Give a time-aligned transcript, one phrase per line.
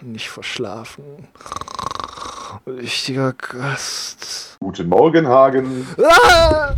[0.00, 1.28] Nicht verschlafen.
[2.64, 4.56] Wichtiger Gast.
[4.60, 5.86] Guten Morgen, Hagen.
[6.02, 6.74] Ah!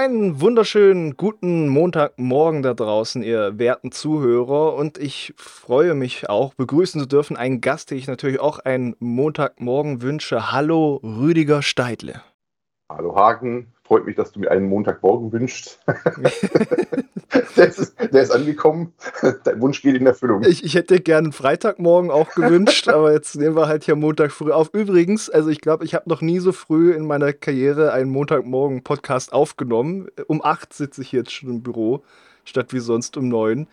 [0.00, 4.74] Einen wunderschönen guten Montagmorgen da draußen, ihr werten Zuhörer.
[4.74, 8.96] Und ich freue mich auch, begrüßen zu dürfen einen Gast, den ich natürlich auch einen
[8.98, 10.52] Montagmorgen wünsche.
[10.52, 12.22] Hallo, Rüdiger Steidle.
[12.90, 15.80] Hallo Hagen, freut mich, dass du mir einen Montagmorgen wünschst.
[17.56, 18.92] der, ist, der, ist, angekommen.
[19.42, 20.44] Dein Wunsch geht in Erfüllung.
[20.44, 24.52] Ich, ich hätte gerne Freitagmorgen auch gewünscht, aber jetzt nehmen wir halt hier Montag früh
[24.52, 24.72] auf.
[24.72, 29.32] Übrigens, also ich glaube, ich habe noch nie so früh in meiner Karriere einen Montagmorgen-Podcast
[29.32, 30.06] aufgenommen.
[30.28, 32.04] Um acht sitze ich jetzt schon im Büro,
[32.44, 33.66] statt wie sonst um neun.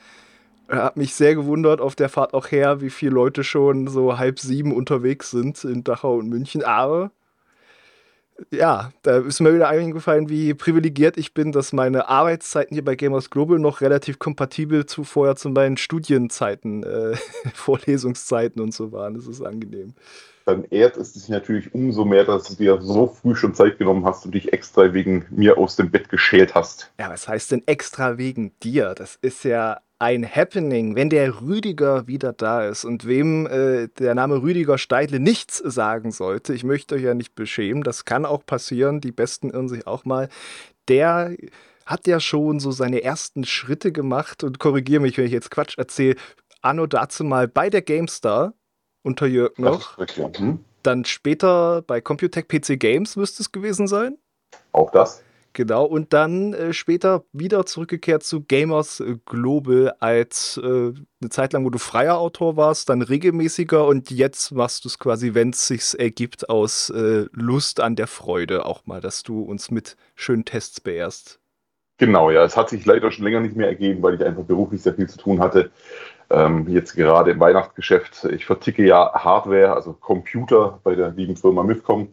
[0.67, 4.39] Hat mich sehr gewundert auf der Fahrt auch her, wie viele Leute schon so halb
[4.39, 6.63] sieben unterwegs sind in Dachau und München.
[6.63, 7.11] Aber
[8.51, 12.95] ja, da ist mir wieder eingefallen, wie privilegiert ich bin, dass meine Arbeitszeiten hier bei
[12.95, 17.15] Gamers Global noch relativ kompatibel zu vorher zu meinen Studienzeiten, äh,
[17.53, 19.15] Vorlesungszeiten und so waren.
[19.15, 19.93] Das ist angenehm.
[20.47, 24.05] Dann ehrt es dich natürlich umso mehr, dass du dir so früh schon Zeit genommen
[24.05, 26.89] hast und dich extra wegen mir aus dem Bett geschält hast.
[26.97, 28.95] Ja, was heißt denn extra wegen dir?
[28.95, 34.15] Das ist ja ein Happening, wenn der Rüdiger wieder da ist und wem äh, der
[34.15, 38.45] Name Rüdiger Steidle nichts sagen sollte, ich möchte euch ja nicht beschämen, das kann auch
[38.45, 40.29] passieren, die Besten irren sich auch mal,
[40.87, 41.35] der
[41.85, 45.77] hat ja schon so seine ersten Schritte gemacht und korrigiere mich, wenn ich jetzt Quatsch
[45.77, 46.15] erzähle,
[46.61, 48.53] anno dazu mal bei der GameStar
[49.03, 50.59] unter Jörg noch, hm?
[50.83, 54.17] dann später bei Computec PC Games müsste es gewesen sein.
[54.71, 55.23] Auch das.
[55.57, 61.65] Genau, und dann äh, später wieder zurückgekehrt zu Gamers Global als äh, eine Zeit lang,
[61.65, 65.65] wo du freier Autor warst, dann regelmäßiger und jetzt machst du es quasi, wenn es
[65.65, 70.45] sich ergibt, aus äh, Lust an der Freude auch mal, dass du uns mit schönen
[70.45, 71.39] Tests beehrst.
[71.97, 74.83] Genau, ja, es hat sich leider schon länger nicht mehr ergeben, weil ich einfach beruflich
[74.83, 75.71] sehr viel zu tun hatte.
[76.29, 78.25] Ähm, jetzt gerade im Weihnachtsgeschäft.
[78.25, 82.09] Ich verticke ja Hardware, also Computer bei der lieben Firma Mifcom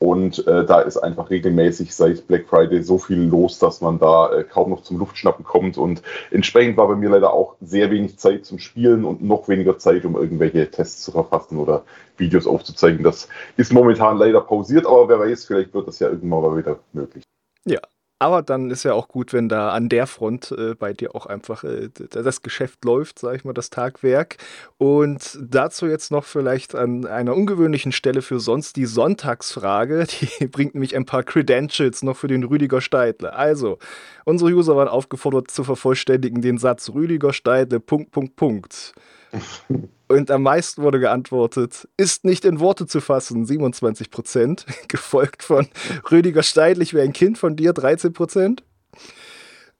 [0.00, 4.32] und äh, da ist einfach regelmäßig seit Black Friday so viel los, dass man da
[4.32, 5.76] äh, kaum noch zum Luftschnappen kommt.
[5.76, 9.76] Und entsprechend war bei mir leider auch sehr wenig Zeit zum Spielen und noch weniger
[9.78, 11.82] Zeit, um irgendwelche Tests zu verfassen oder
[12.16, 13.02] Videos aufzuzeigen.
[13.02, 16.78] Das ist momentan leider pausiert, aber wer weiß, vielleicht wird das ja irgendwann mal wieder
[16.92, 17.24] möglich.
[17.64, 17.80] Ja,
[18.18, 21.26] aber dann ist ja auch gut, wenn da an der Front äh, bei dir auch
[21.26, 24.38] einfach äh, das Geschäft läuft, sag ich mal, das Tagwerk.
[24.76, 30.06] Und dazu jetzt noch vielleicht an einer ungewöhnlichen Stelle für sonst die Sonntagsfrage.
[30.40, 33.32] Die bringt nämlich ein paar Credentials noch für den Rüdiger Steidle.
[33.32, 33.78] Also,
[34.24, 38.94] unsere User waren aufgefordert zu vervollständigen den Satz Rüdiger Steidle, Punkt, Punkt, Punkt.
[40.08, 45.68] Und am meisten wurde geantwortet, ist nicht in Worte zu fassen, 27 Prozent, gefolgt von
[46.10, 48.64] Rüdiger Steidl, ich wäre ein Kind von dir, 13 Prozent.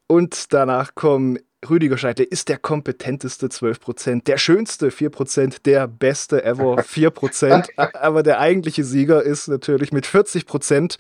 [0.07, 6.79] Und danach kommen Rüdiger Scheidle ist der kompetenteste 12%, der schönste 4%, der beste ever
[6.79, 7.95] 4%.
[7.95, 10.99] aber der eigentliche Sieger ist natürlich mit 40%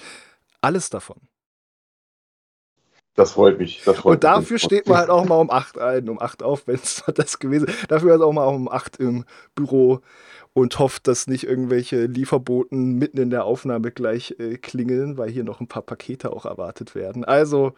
[0.60, 1.20] alles davon.
[3.18, 3.82] Das freut mich.
[3.84, 4.62] Das freut und dafür mich.
[4.62, 7.66] steht man halt auch mal um 8 ein, um 8 auf, wenn es das gewesen
[7.66, 7.90] ist.
[7.90, 9.24] Dafür ist auch mal um 8 im
[9.56, 10.02] Büro
[10.52, 15.42] und hofft, dass nicht irgendwelche Lieferboten mitten in der Aufnahme gleich äh, klingeln, weil hier
[15.42, 17.24] noch ein paar Pakete auch erwartet werden.
[17.24, 17.72] Also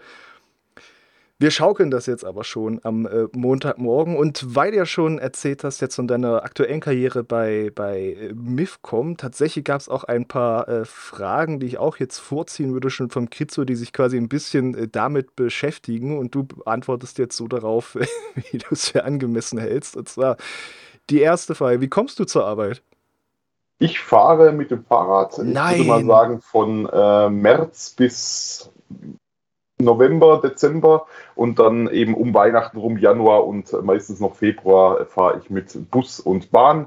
[1.40, 4.14] wir schaukeln das jetzt aber schon am äh, Montagmorgen.
[4.14, 8.34] Und weil du ja schon erzählt hast, jetzt von deiner aktuellen Karriere bei, bei äh,
[8.34, 12.90] MIFCOM, tatsächlich gab es auch ein paar äh, Fragen, die ich auch jetzt vorziehen würde,
[12.90, 16.18] schon vom Kritzo, die sich quasi ein bisschen äh, damit beschäftigen.
[16.18, 17.94] Und du antwortest jetzt so darauf,
[18.50, 19.96] wie du es für angemessen hältst.
[19.96, 20.36] Und zwar
[21.08, 22.82] die erste Frage: Wie kommst du zur Arbeit?
[23.78, 25.80] Ich fahre mit dem Fahrrad, Nein.
[25.80, 28.70] ich würde mal sagen, von äh, März bis
[29.80, 35.50] November, Dezember und dann eben um Weihnachten rum, Januar und meistens noch Februar fahre ich
[35.50, 36.86] mit Bus und Bahn,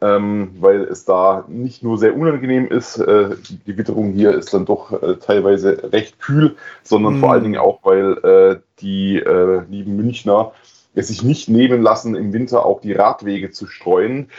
[0.00, 3.30] ähm, weil es da nicht nur sehr unangenehm ist, äh,
[3.66, 7.20] die Witterung hier ist dann doch äh, teilweise recht kühl, sondern mhm.
[7.20, 10.52] vor allen Dingen auch, weil äh, die äh, lieben Münchner
[10.94, 14.30] es sich nicht nehmen lassen, im Winter auch die Radwege zu streuen.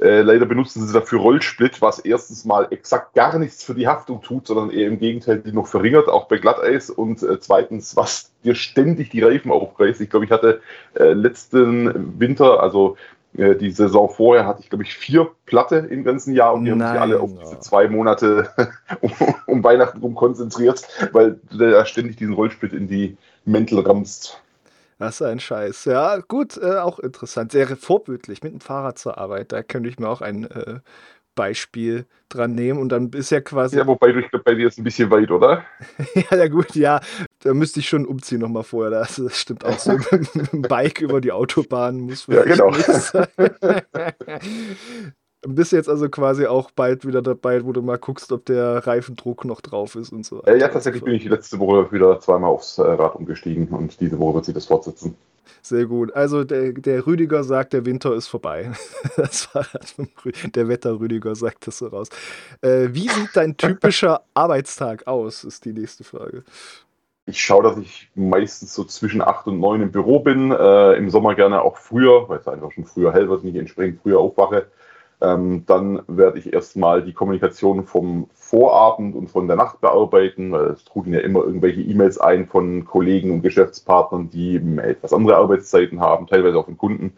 [0.00, 4.22] Äh, leider benutzen sie dafür Rollsplit, was erstens mal exakt gar nichts für die Haftung
[4.22, 6.88] tut, sondern eher im Gegenteil die noch verringert, auch bei Glatteis.
[6.88, 10.00] Und äh, zweitens, was dir ständig die Reifen aufreißt.
[10.00, 10.60] Ich glaube, ich hatte
[10.94, 12.96] äh, letzten Winter, also
[13.36, 16.70] äh, die Saison vorher, hatte ich, glaube ich, vier Platte im ganzen Jahr und die
[16.70, 18.50] haben sich alle auf diese zwei Monate
[19.00, 19.10] um,
[19.46, 24.40] um Weihnachten rum konzentriert, weil der ständig diesen Rollsplit in die Mäntel ramst.
[24.98, 25.84] Was ein Scheiß.
[25.84, 27.52] Ja, gut, äh, auch interessant.
[27.52, 29.52] Sehr vorbildlich mit dem Fahrrad zur Arbeit.
[29.52, 30.80] Da könnte ich mir auch ein äh,
[31.36, 33.76] Beispiel dran nehmen und dann ist ja quasi.
[33.76, 35.64] Ja, wobei du, ich glaube, bei dir ist ein bisschen weit, oder?
[36.14, 37.00] ja, ja, gut, ja.
[37.38, 38.90] Da müsste ich schon umziehen nochmal vorher.
[38.90, 39.92] Das, stimmt auch so.
[40.10, 42.72] mit dem Bike über die Autobahn muss ja, genau.
[45.42, 49.44] Bist jetzt also quasi auch bald wieder dabei, wo du mal guckst, ob der Reifendruck
[49.44, 50.42] noch drauf ist und so.
[50.42, 54.18] Äh, ja, tatsächlich bin ich letzte Woche wieder zweimal aufs äh, Rad umgestiegen und diese
[54.18, 55.16] Woche wird sich das fortsetzen.
[55.62, 56.14] Sehr gut.
[56.14, 58.72] Also der, der Rüdiger sagt, der Winter ist vorbei.
[59.16, 59.94] Das Fahrrad
[60.54, 62.08] der Wetter Rüdiger sagt das so raus.
[62.60, 66.44] Äh, wie sieht dein typischer Arbeitstag aus, ist die nächste Frage.
[67.26, 70.50] Ich schaue, dass ich meistens so zwischen 8 und 9 im Büro bin.
[70.50, 73.56] Äh, Im Sommer gerne auch früher, weil es einfach schon früher hell wird und ich
[73.56, 74.68] entsprechend früher aufwache.
[75.20, 80.66] Ähm, dann werde ich erstmal die Kommunikation vom Vorabend und von der Nacht bearbeiten, weil
[80.68, 86.00] es trudeln ja immer irgendwelche E-Mails ein von Kollegen und Geschäftspartnern, die etwas andere Arbeitszeiten
[86.00, 87.14] haben, teilweise auch von Kunden.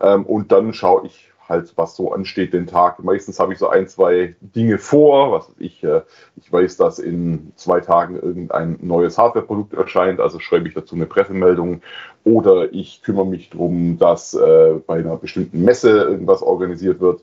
[0.00, 3.02] Ähm, und dann schaue ich halt, was so ansteht den Tag.
[3.04, 5.32] Meistens habe ich so ein, zwei Dinge vor.
[5.32, 6.02] Was ich, äh,
[6.36, 11.06] ich weiß, dass in zwei Tagen irgendein neues Hardware-Produkt erscheint, also schreibe ich dazu eine
[11.06, 11.82] Pressemeldung.
[12.24, 17.22] Oder ich kümmere mich darum, dass äh, bei einer bestimmten Messe irgendwas organisiert wird.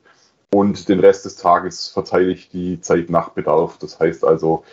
[0.53, 3.77] Und den Rest des Tages verteile ich die Zeit nach Bedarf.
[3.79, 4.63] Das heißt also,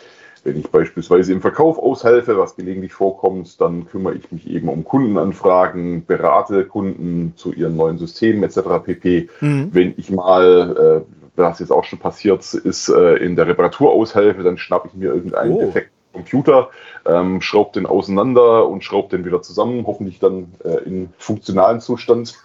[0.45, 4.83] wenn ich beispielsweise im Verkauf aushelfe, was gelegentlich vorkommt, dann kümmere ich mich eben um
[4.83, 8.59] Kundenanfragen, berate Kunden zu ihren neuen Systemen etc.
[8.83, 9.29] pp.
[9.41, 9.69] Mhm.
[9.71, 14.43] Wenn ich mal, äh, was jetzt auch schon passiert ist, äh, in der Reparatur aushelfe,
[14.43, 15.59] dann schnappe ich mir irgendeinen oh.
[15.59, 16.69] Defekt Computer,
[17.05, 22.41] ähm, schraubt den auseinander und schraubt den wieder zusammen, hoffentlich dann äh, in funktionalen Zustand.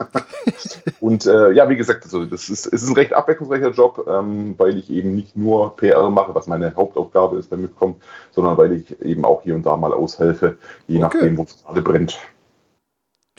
[1.01, 4.55] und äh, ja, wie gesagt, also das ist, es ist ein recht abwechslungsreicher Job, ähm,
[4.59, 7.97] weil ich eben nicht nur PR mache, was meine Hauptaufgabe ist bei Mitcom,
[8.33, 10.59] sondern weil ich eben auch hier und da mal aushelfe,
[10.89, 11.17] je okay.
[11.17, 12.19] nachdem, wo es gerade brennt.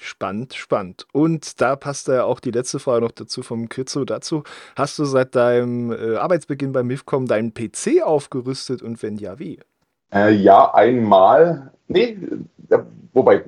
[0.04, 1.06] Spannend, spannend.
[1.14, 4.42] Und da passt ja auch die letzte Frage noch dazu vom Kritzo dazu.
[4.76, 9.60] Hast du seit deinem äh, Arbeitsbeginn beim MIFCOM deinen PC aufgerüstet und wenn ja, wie?
[10.14, 11.72] Äh, ja, einmal.
[11.88, 12.18] Nee,
[13.14, 13.44] wobei.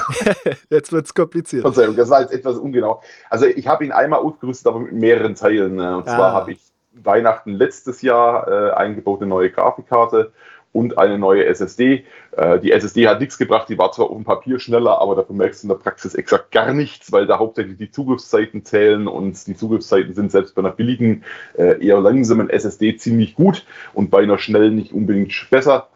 [0.70, 1.62] jetzt wird es kompliziert.
[1.62, 3.02] Verzeihung, das war jetzt etwas ungenau.
[3.30, 5.78] Also ich habe ihn einmal ausgerüstet, aber mit mehreren Teilen.
[5.78, 6.16] Äh, und ah.
[6.16, 6.60] zwar habe ich
[6.92, 10.32] Weihnachten letztes Jahr äh, eingebaut eine neue Grafikkarte
[10.78, 12.04] und eine neue SSD.
[12.36, 15.34] Äh, die SSD hat nichts gebracht, die war zwar auf dem Papier schneller, aber dafür
[15.34, 19.44] merkst du in der Praxis exakt gar nichts, weil da hauptsächlich die Zugriffszeiten zählen und
[19.46, 21.24] die Zugriffszeiten sind selbst bei einer billigen,
[21.56, 25.88] äh, eher langsamen SSD ziemlich gut und bei einer schnellen nicht unbedingt besser.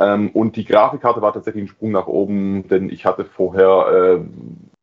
[0.00, 4.20] Ähm, und die Grafikkarte war tatsächlich ein Sprung nach oben, denn ich hatte vorher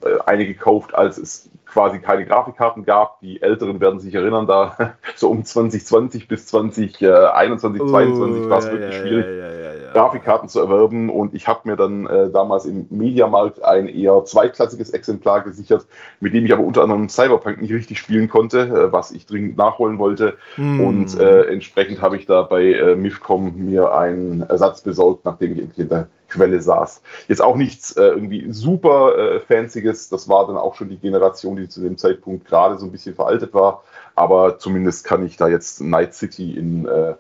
[0.03, 3.19] äh, eine gekauft, als es quasi keine Grafikkarten gab.
[3.21, 8.65] Die Älteren werden sich erinnern, da so um 2020 bis 2021, uh, 2022 war es
[8.65, 9.64] ja, wirklich ja, schwierig, ja,
[9.95, 11.09] Grafikkarten zu erwerben.
[11.09, 15.88] Und ich habe mir dann äh, damals im Mediamarkt ein eher zweitklassiges Exemplar gesichert,
[16.19, 19.57] mit dem ich aber unter anderem Cyberpunk nicht richtig spielen konnte, äh, was ich dringend
[19.57, 20.38] nachholen wollte.
[20.57, 20.81] Mm.
[20.81, 25.80] Und äh, entsprechend habe ich da bei äh, MIFCOM mir einen Ersatz besorgt, nachdem ich
[25.80, 27.01] in der Quelle saß.
[27.30, 31.56] Jetzt auch nichts äh, irgendwie super äh, Fancyes, das war dann auch schon die Generation,
[31.56, 33.83] die zu dem Zeitpunkt gerade so ein bisschen veraltet war,
[34.15, 37.13] aber zumindest kann ich da jetzt Night City in äh,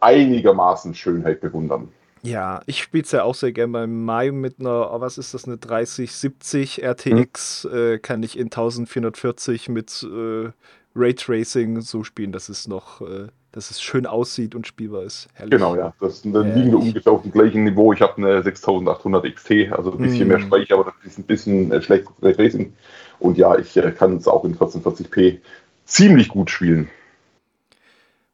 [0.00, 1.88] einigermaßen Schönheit bewundern.
[2.22, 5.34] Ja, ich spiele es ja auch sehr gerne beim Mai mit einer, oh, was ist
[5.34, 7.94] das, eine 3070 RTX, hm.
[7.94, 10.50] äh, kann ich in 1440 mit äh,
[10.94, 15.28] Raytracing so spielen, dass es noch äh, dass es schön aussieht und spielbar ist.
[15.32, 15.52] Herrlich.
[15.52, 15.94] Genau, ja.
[15.98, 17.90] Das, dann liegen wir ungefähr auf dem gleichen Niveau.
[17.94, 20.28] Ich habe eine 6800 XT, also ein bisschen mm.
[20.28, 22.74] mehr Speicher, aber das ist ein bisschen äh, schlecht Racing.
[23.18, 25.38] Und ja, ich äh, kann es auch in 1440p
[25.86, 26.90] ziemlich gut spielen.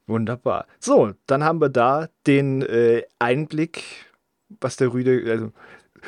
[0.07, 0.67] Wunderbar.
[0.81, 3.85] So, dann haben wir da den äh, Einblick,
[4.61, 5.53] was der Rüde, also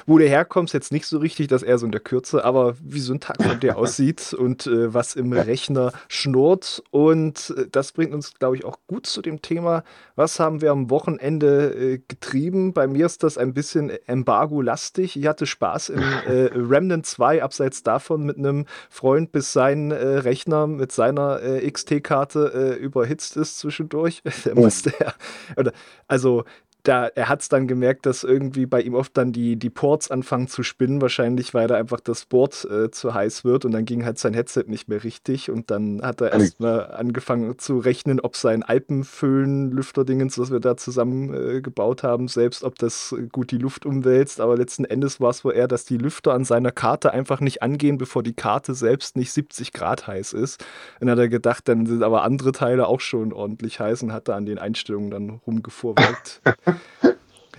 [0.06, 3.00] wo du herkommst, jetzt nicht so richtig, dass er so in der Kürze, aber wie
[3.00, 6.82] so ein Tag von dir aussieht und äh, was im Rechner schnurrt.
[6.90, 9.84] Und äh, das bringt uns, glaube ich, auch gut zu dem Thema,
[10.16, 12.72] was haben wir am Wochenende äh, getrieben.
[12.72, 15.16] Bei mir ist das ein bisschen Embargo-lastig.
[15.16, 19.96] Ich hatte Spaß im äh, Remnant 2, abseits davon mit einem Freund, bis sein äh,
[19.96, 24.22] Rechner mit seiner äh, XT-Karte überhitzt ist zwischendurch.
[24.44, 24.60] Der oh.
[24.60, 25.14] musste ja,
[25.56, 25.72] oder,
[26.06, 26.44] also
[26.84, 30.10] da, er hat es dann gemerkt, dass irgendwie bei ihm oft dann die, die Ports
[30.10, 33.86] anfangen zu spinnen, wahrscheinlich, weil da einfach das Board äh, zu heiß wird und dann
[33.86, 38.20] ging halt sein Headset nicht mehr richtig und dann hat er erstmal angefangen zu rechnen,
[38.20, 43.58] ob sein Alpenföhn-Lüfterdingens, was wir da zusammen äh, gebaut haben, selbst ob das gut die
[43.58, 47.12] Luft umwälzt, aber letzten Endes war es wohl eher, dass die Lüfter an seiner Karte
[47.12, 50.64] einfach nicht angehen, bevor die Karte selbst nicht 70 Grad heiß ist.
[51.00, 54.28] Dann hat er gedacht, dann sind aber andere Teile auch schon ordentlich heiß und hat
[54.28, 56.42] da an den Einstellungen dann rumgefuhrwerkt.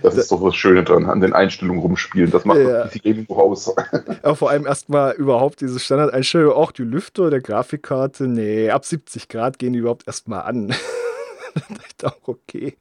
[0.02, 2.30] Das ist doch das Schöne dran, an den Einstellungen rumspielen.
[2.30, 2.86] Das macht ja.
[2.86, 3.74] PC Gaming doch aus.
[4.22, 9.28] Ja, vor allem erstmal überhaupt diese Standardeinstellung, auch die Lüfter der Grafikkarte, nee, ab 70
[9.28, 10.70] Grad gehen die überhaupt erstmal an.
[11.54, 12.76] ich dachte, okay.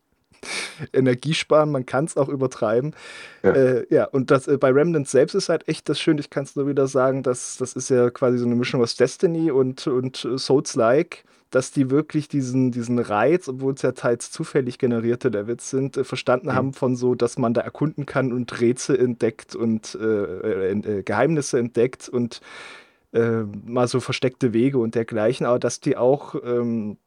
[0.94, 2.96] Energiesparen, man kann es auch übertreiben.
[3.44, 6.30] Ja, äh, ja und das äh, bei Remnant selbst ist halt echt das Schöne, ich
[6.30, 9.52] kann es nur wieder sagen, dass das ist ja quasi so eine Mischung aus Destiny
[9.52, 11.24] und, und Souls-like
[11.56, 16.04] dass die wirklich diesen, diesen Reiz, obwohl es ja teils zufällig generierte Levels sind, äh,
[16.04, 16.54] verstanden mhm.
[16.54, 21.58] haben von so, dass man da erkunden kann und Rätsel entdeckt und äh, äh, Geheimnisse
[21.58, 22.42] entdeckt und
[23.14, 26.98] äh, mal so versteckte Wege und dergleichen, aber dass die auch ähm,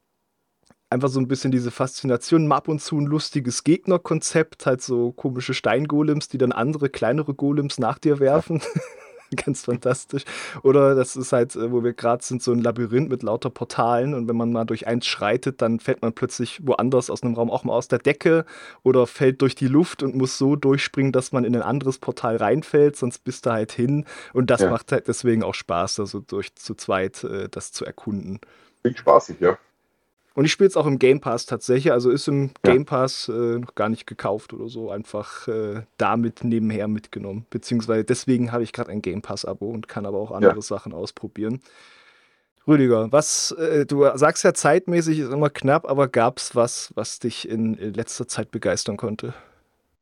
[0.89, 5.11] einfach so ein bisschen diese Faszination, mal ab und zu ein lustiges Gegnerkonzept, halt so
[5.11, 8.63] komische Steingolems, die dann andere kleinere Golems nach dir werfen.
[9.45, 10.23] ganz fantastisch.
[10.63, 14.13] Oder das ist halt, äh, wo wir gerade sind, so ein Labyrinth mit lauter Portalen
[14.13, 17.51] und wenn man mal durch eins schreitet, dann fällt man plötzlich woanders aus einem Raum
[17.51, 18.45] auch mal aus der Decke
[18.83, 22.37] oder fällt durch die Luft und muss so durchspringen, dass man in ein anderes Portal
[22.37, 24.05] reinfällt, sonst bist du halt hin.
[24.33, 24.69] Und das ja.
[24.69, 28.39] macht halt deswegen auch Spaß, also durch zu zweit äh, das zu erkunden.
[28.81, 29.57] Klingt spaßig, ja.
[30.35, 31.91] Und ich spiele es auch im Game Pass tatsächlich.
[31.91, 32.73] Also ist im ja.
[32.73, 34.89] Game Pass äh, noch gar nicht gekauft oder so.
[34.89, 37.45] Einfach äh, damit nebenher mitgenommen.
[37.49, 40.61] Beziehungsweise deswegen habe ich gerade ein Game Pass-Abo und kann aber auch andere ja.
[40.61, 41.61] Sachen ausprobieren.
[42.67, 47.17] Rüdiger, was, äh, du sagst ja zeitmäßig ist immer knapp, aber gab es was, was
[47.17, 49.33] dich in letzter Zeit begeistern konnte?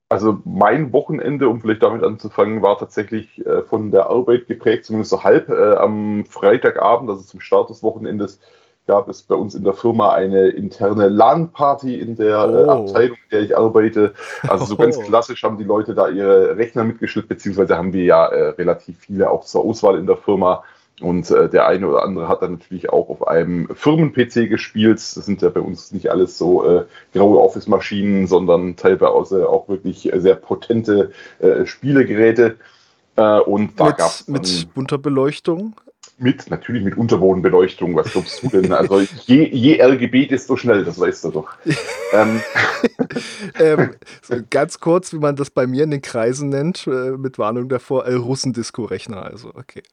[0.10, 5.12] Also mein Wochenende, um vielleicht damit anzufangen, war tatsächlich äh, von der Arbeit geprägt, zumindest
[5.12, 5.50] so halb.
[5.50, 8.40] Äh, am Freitagabend, also zum Start des Wochenendes,
[8.88, 12.58] gab es bei uns in der Firma eine interne LAN-Party in der äh, oh.
[12.58, 14.14] äh, Abteilung, in der ich arbeite.
[14.48, 18.26] Also so ganz klassisch haben die Leute da ihre Rechner mitgeschleppt, beziehungsweise haben wir ja
[18.28, 20.64] äh, relativ viele auch zur Auswahl in der Firma.
[21.00, 24.98] Und äh, der eine oder andere hat dann natürlich auch auf einem Firmen-PC gespielt.
[24.98, 30.10] Das sind ja bei uns nicht alles so äh, graue Office-Maschinen, sondern teilweise auch wirklich
[30.16, 32.56] sehr potente äh, Spielegeräte.
[33.16, 34.28] Äh, und da gab es.
[34.28, 35.76] Mit bunter Beleuchtung?
[36.20, 37.96] Mit, natürlich mit Unterbodenbeleuchtung.
[37.96, 38.72] Was glaubst du denn?
[38.74, 41.50] Also je, je RGB, desto schnell, das weißt du doch.
[42.12, 42.42] ähm.
[43.60, 43.96] ähm,
[44.50, 48.06] ganz kurz, wie man das bei mir in den Kreisen nennt, äh, mit Warnung davor,
[48.06, 49.84] äh, Russendisco-Rechner, also okay.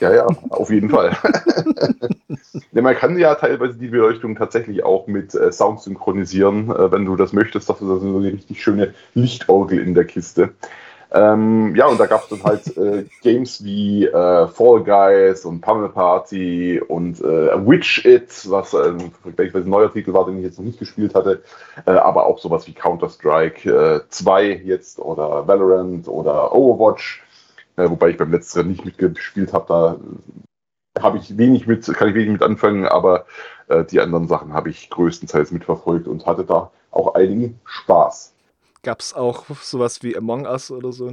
[0.00, 1.16] Ja, ja, auf jeden Fall.
[2.72, 6.70] ja, man kann ja teilweise die Beleuchtung tatsächlich auch mit äh, Sound synchronisieren.
[6.70, 10.54] Äh, wenn du das möchtest, hast du so eine richtig schöne Lichtorgel in der Kiste.
[11.12, 15.60] Ähm, ja, und da gab es dann halt äh, Games wie äh, Fall Guys und
[15.60, 20.58] Pummel Party und äh, Witch It, was äh, ein neuer Titel war, den ich jetzt
[20.58, 21.42] noch nicht gespielt hatte,
[21.84, 27.24] äh, aber auch sowas wie Counter-Strike 2 äh, jetzt oder Valorant oder Overwatch,
[27.76, 29.66] äh, wobei ich beim letzteren nicht mitgespielt habe,
[30.94, 33.26] da habe ich wenig mit, kann ich wenig mit anfangen, aber
[33.92, 38.34] die anderen Sachen habe ich größtenteils mitverfolgt und hatte da auch einigen Spaß.
[38.82, 41.12] Gab es auch sowas wie Among Us oder so?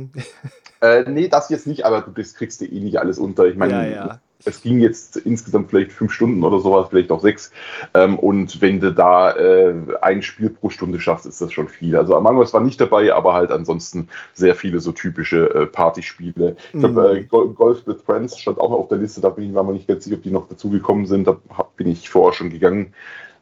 [0.79, 3.45] Äh, nee, das jetzt nicht, aber du das kriegst du eh nicht alles unter.
[3.45, 4.19] Ich meine, ja, ja.
[4.45, 7.51] es ging jetzt insgesamt vielleicht fünf Stunden oder sowas, vielleicht auch sechs.
[7.95, 11.95] Ähm, und wenn du da äh, ein Spiel pro Stunde schaffst, ist das schon viel.
[11.95, 16.55] Also Among Us war nicht dabei, aber halt ansonsten sehr viele so typische äh, Partyspiele.
[16.67, 16.79] Ich mhm.
[16.79, 19.87] glaube, äh, Golf with Friends stand auch auf der Liste, da bin ich mir nicht
[19.87, 21.27] ganz sicher, ob die noch dazugekommen sind.
[21.27, 21.37] Da
[21.75, 22.93] bin ich vorher schon gegangen.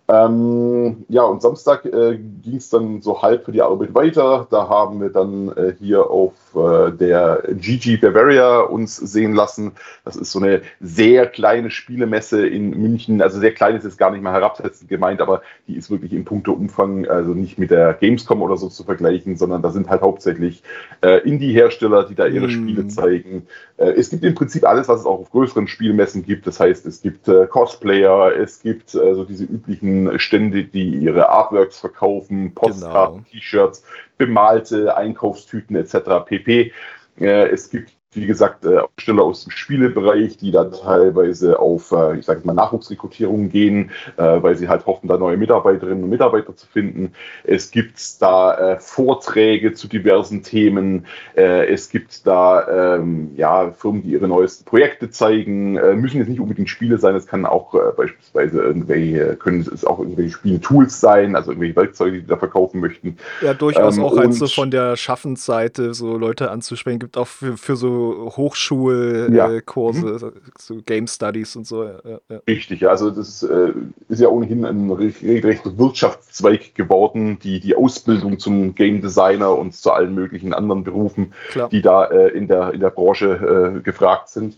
[0.07, 4.47] Ähm, ja, und Samstag äh, ging es dann so halb für die Arbeit weiter.
[4.49, 9.73] Da haben wir dann äh, hier auf äh, der GG Bavaria uns sehen lassen.
[10.03, 13.21] Das ist so eine sehr kleine Spielemesse in München.
[13.21, 16.25] Also sehr klein ist es gar nicht mal herabsetzend gemeint, aber die ist wirklich im
[16.25, 20.01] Punkto Umfang, also nicht mit der Gamescom oder so zu vergleichen, sondern da sind halt
[20.01, 20.63] hauptsächlich
[21.01, 22.51] äh, Indie-Hersteller, die da ihre mm.
[22.51, 23.47] Spiele zeigen.
[23.77, 26.47] Äh, es gibt im Prinzip alles, was es auch auf größeren Spielmessen gibt.
[26.47, 31.79] Das heißt, es gibt äh, Cosplayer, es gibt so diese üblichen Stände, die ihre Artworks
[31.79, 33.29] verkaufen, Postkarten, genau.
[33.31, 33.83] T-Shirts,
[34.17, 36.25] bemalte Einkaufstüten etc.
[36.25, 36.71] pp.
[37.19, 42.17] Äh, es gibt wie gesagt, äh, Aussteller aus dem Spielebereich, die dann teilweise auf, äh,
[42.17, 46.55] ich sage mal, Nachwuchsrekrutierung gehen, äh, weil sie halt hoffen, da neue Mitarbeiterinnen und Mitarbeiter
[46.55, 47.13] zu finden.
[47.43, 51.05] Es gibt da Vorträge zu diversen Themen.
[51.33, 55.73] es gibt da ähm, ja, Firmen, die ihre neuesten Projekte zeigen.
[55.99, 60.31] müssen jetzt nicht unbedingt Spiele sein, es kann auch beispielsweise irgendwelche, können es auch irgendwelche
[60.31, 63.17] Spiele-Tools sein, also irgendwelche Werkzeuge, die da verkaufen möchten.
[63.41, 67.57] Ja, durchaus ähm, auch halt so von der Schaffensseite so Leute anzusprechen, gibt auch für,
[67.57, 68.04] für so
[68.35, 70.27] Hochschulkurse, ja.
[70.27, 70.31] mhm.
[70.57, 71.83] so Game Studies und so.
[71.83, 72.39] Ja, ja.
[72.47, 73.73] Richtig, also das äh,
[74.09, 79.91] ist ja ohnehin ein regelrechter Wirtschaftszweig geworden, die, die Ausbildung zum Game Designer und zu
[79.91, 81.69] allen möglichen anderen Berufen, Klar.
[81.69, 84.57] die da äh, in, der, in der Branche äh, gefragt sind.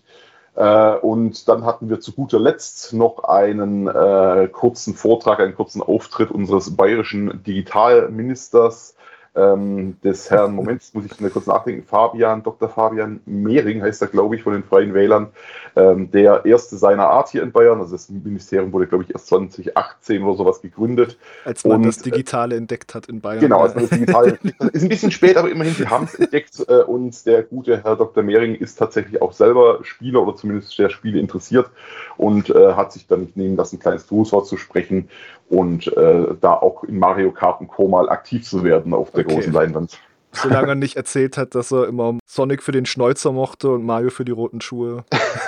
[0.56, 5.84] Äh, und dann hatten wir zu guter Letzt noch einen äh, kurzen Vortrag, einen kurzen
[5.84, 8.97] Auftritt unseres bayerischen Digitalministers
[9.38, 12.70] ähm, des Herrn, Moment, muss ich mir kurz nachdenken, Fabian, Dr.
[12.70, 15.28] Fabian Mehring heißt er, glaube ich, von den Freien Wählern,
[15.76, 17.80] ähm, der erste seiner Art hier in Bayern.
[17.80, 21.18] Also das Ministerium wurde, glaube ich, erst 2018 oder sowas gegründet.
[21.46, 23.42] Als man und, das Digitale äh, entdeckt hat in Bayern.
[23.42, 24.40] Genau, als man das Digitale
[24.74, 27.96] ist ein bisschen spät, aber immerhin, sie haben es entdeckt äh, und der gute Herr
[27.96, 28.24] Dr.
[28.24, 31.70] Mehring ist tatsächlich auch selber Spieler oder zumindest der Spiele interessiert
[32.18, 35.10] und äh, hat sich dann nicht nehmen lassen, ein kleines Grußwort zu sprechen
[35.50, 37.88] und äh, da auch in Mario Kart und Co.
[37.88, 39.36] mal aktiv zu werden auf der okay.
[39.36, 40.00] großen Leinwand.
[40.34, 44.10] Solange er nicht erzählt hat, dass er immer Sonic für den Schnäuzer mochte und Mario
[44.10, 45.04] für die roten Schuhe.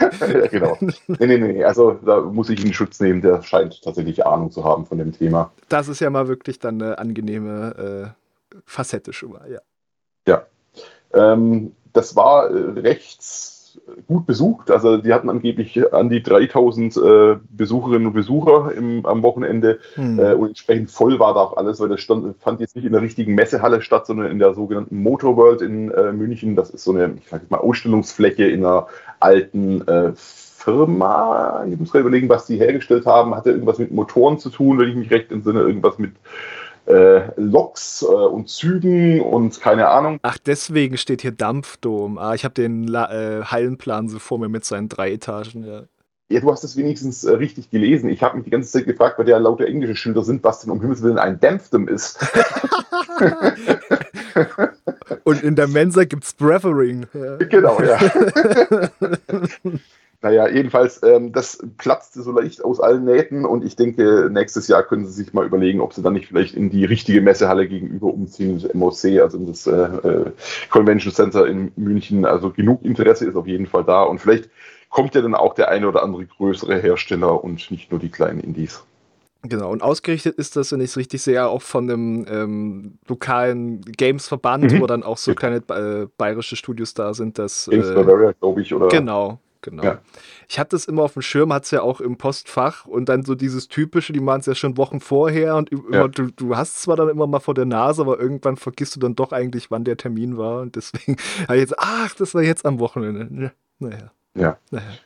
[0.00, 0.76] ja, genau.
[0.80, 1.64] Nee, nee, nee.
[1.64, 3.22] Also da muss ich ihn Schutz nehmen.
[3.22, 5.52] Der scheint tatsächlich Ahnung zu haben von dem Thema.
[5.68, 9.60] Das ist ja mal wirklich dann eine angenehme äh, Facette schon mal, ja.
[10.26, 10.42] Ja.
[11.14, 13.57] Ähm, das war äh, rechts
[14.06, 14.70] gut besucht.
[14.70, 20.18] Also die hatten angeblich an die 3000 äh, Besucherinnen und Besucher im, am Wochenende hm.
[20.18, 22.92] äh, und entsprechend voll war da auch alles, weil das stand, fand jetzt nicht in
[22.92, 26.56] der richtigen Messehalle statt, sondern in der sogenannten Motor World in äh, München.
[26.56, 28.86] Das ist so eine, ich sag mal, Ausstellungsfläche in einer
[29.20, 31.64] alten äh, Firma.
[31.70, 33.34] Ich muss gerade überlegen, was die hergestellt haben.
[33.34, 36.12] Hatte irgendwas mit Motoren zu tun, wenn ich mich recht entsinne, irgendwas mit
[36.88, 40.18] äh, Loks äh, und Zügen und keine Ahnung.
[40.22, 42.18] Ach, deswegen steht hier Dampfdom.
[42.18, 45.82] Ah, ich habe den La äh, Hallenplan so vor mir mit seinen drei Etagen, ja.
[46.30, 48.10] Ja, du hast es wenigstens äh, richtig gelesen.
[48.10, 50.70] Ich habe mich die ganze Zeit gefragt, weil ja lauter englische Schilder sind, was denn
[50.70, 52.18] um Himmels Willen ein Dampfdom ist.
[55.24, 57.06] und in der Mensa gibt's Brevering.
[57.14, 57.36] Ja.
[57.36, 57.98] Genau, ja.
[60.20, 64.82] Naja, jedenfalls, ähm, das platzte so leicht aus allen Nähten und ich denke, nächstes Jahr
[64.82, 68.08] können sie sich mal überlegen, ob sie dann nicht vielleicht in die richtige Messehalle gegenüber
[68.08, 70.32] umziehen, das MOC, also in das äh, äh,
[70.70, 72.24] Convention Center in München.
[72.24, 74.50] Also genug Interesse ist auf jeden Fall da und vielleicht
[74.90, 78.40] kommt ja dann auch der eine oder andere größere Hersteller und nicht nur die kleinen
[78.40, 78.82] Indies.
[79.42, 83.82] Genau, und ausgerichtet ist das, wenn ich es richtig sehe, auch von einem ähm, lokalen
[83.82, 84.80] Games-Verband, mhm.
[84.80, 87.38] wo dann auch so kleine äh, bayerische Studios da sind.
[87.38, 88.88] Das, Games äh, Bavaria, glaube ich, oder?
[88.88, 89.82] Genau, genau.
[89.82, 89.98] Ja.
[90.48, 93.24] Ich hatte es immer auf dem Schirm, hat es ja auch im Postfach und dann
[93.24, 96.08] so dieses typische, die machen es ja schon Wochen vorher und immer, ja.
[96.08, 99.14] du, du hast zwar dann immer mal vor der Nase, aber irgendwann vergisst du dann
[99.14, 102.64] doch eigentlich, wann der Termin war und deswegen habe ich jetzt, ach, das war jetzt
[102.66, 103.52] am Wochenende.
[103.78, 104.10] Naja.
[104.38, 104.56] Ja.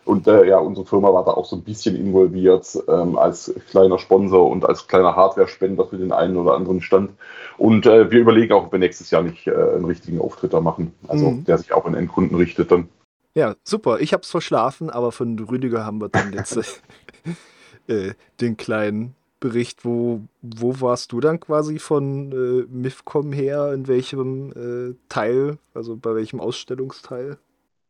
[0.05, 3.98] Und äh, ja, unsere Firma war da auch so ein bisschen involviert ähm, als kleiner
[3.98, 7.12] Sponsor und als kleiner Hardware-Spender für den einen oder anderen Stand.
[7.57, 10.61] Und äh, wir überlegen auch, ob wir nächstes Jahr nicht äh, einen richtigen Auftritt da
[10.61, 10.92] machen.
[11.09, 11.44] Also mhm.
[11.44, 12.88] der sich auch an Endkunden richtet dann.
[13.35, 14.01] Ja, super.
[14.01, 16.57] Ich habe es verschlafen, aber von Rüdiger haben wir dann jetzt
[17.87, 19.85] äh, den kleinen Bericht.
[19.85, 23.73] Wo, wo warst du dann quasi von äh, MIFCOM her?
[23.73, 25.59] In welchem äh, Teil?
[25.75, 27.38] Also bei welchem Ausstellungsteil?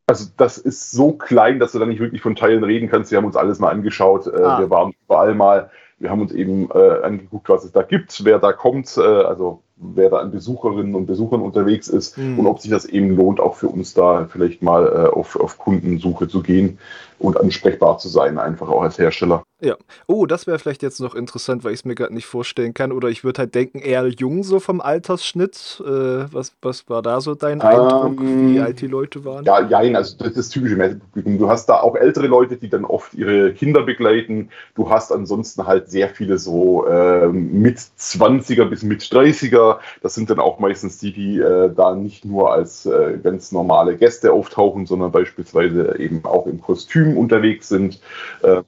[0.06, 3.10] Also das ist so klein, dass du da nicht wirklich von Teilen reden kannst.
[3.10, 4.26] Wir haben uns alles mal angeschaut.
[4.26, 4.58] Äh, ah.
[4.60, 5.70] Wir waren überall mal.
[5.98, 8.96] Wir haben uns eben äh, angeguckt, was es da gibt, wer da kommt.
[8.96, 12.38] Äh, also wer da an Besucherinnen und Besuchern unterwegs ist mhm.
[12.38, 15.58] und ob sich das eben lohnt, auch für uns da vielleicht mal äh, auf, auf
[15.58, 16.78] Kundensuche zu gehen
[17.22, 19.42] und ansprechbar zu sein, einfach auch als Hersteller.
[19.64, 19.76] Ja.
[20.08, 22.90] Oh, das wäre vielleicht jetzt noch interessant, weil ich es mir gerade nicht vorstellen kann.
[22.90, 25.80] Oder ich würde halt denken, eher jung so vom Altersschnitt.
[25.86, 29.44] Äh, was, was war da so dein Eindruck, ähm, wie alt die Leute waren?
[29.44, 31.38] Ja, ja, also das ist das typische Messepublikum.
[31.38, 34.48] Du hast da auch ältere Leute, die dann oft ihre Kinder begleiten.
[34.74, 39.78] Du hast ansonsten halt sehr viele so äh, mit 20er bis mit 30er.
[40.02, 43.96] Das sind dann auch meistens die, die äh, da nicht nur als äh, ganz normale
[43.96, 48.00] Gäste auftauchen, sondern beispielsweise eben auch im Kostüm unterwegs sind.
[48.42, 48.62] Äh,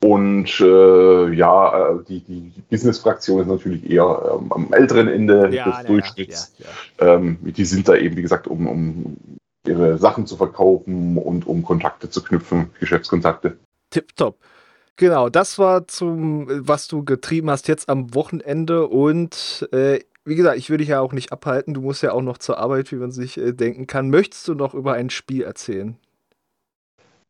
[0.00, 5.64] und äh, ja, äh, die, die Business-Fraktion ist natürlich eher ähm, am älteren Ende ja,
[5.70, 6.54] des Durchschnitts.
[6.58, 6.66] Ja,
[7.06, 9.16] ja, ähm, die sind da eben, wie gesagt, um, um
[9.66, 13.58] ihre Sachen zu verkaufen und um Kontakte zu knüpfen, Geschäftskontakte.
[13.90, 14.38] Tipptopp.
[14.96, 20.58] Genau, das war zum, was du getrieben hast jetzt am Wochenende und äh, wie gesagt,
[20.58, 21.74] ich würde dich ja auch nicht abhalten.
[21.74, 24.10] Du musst ja auch noch zur Arbeit, wie man sich äh, denken kann.
[24.10, 25.96] Möchtest du noch über ein Spiel erzählen?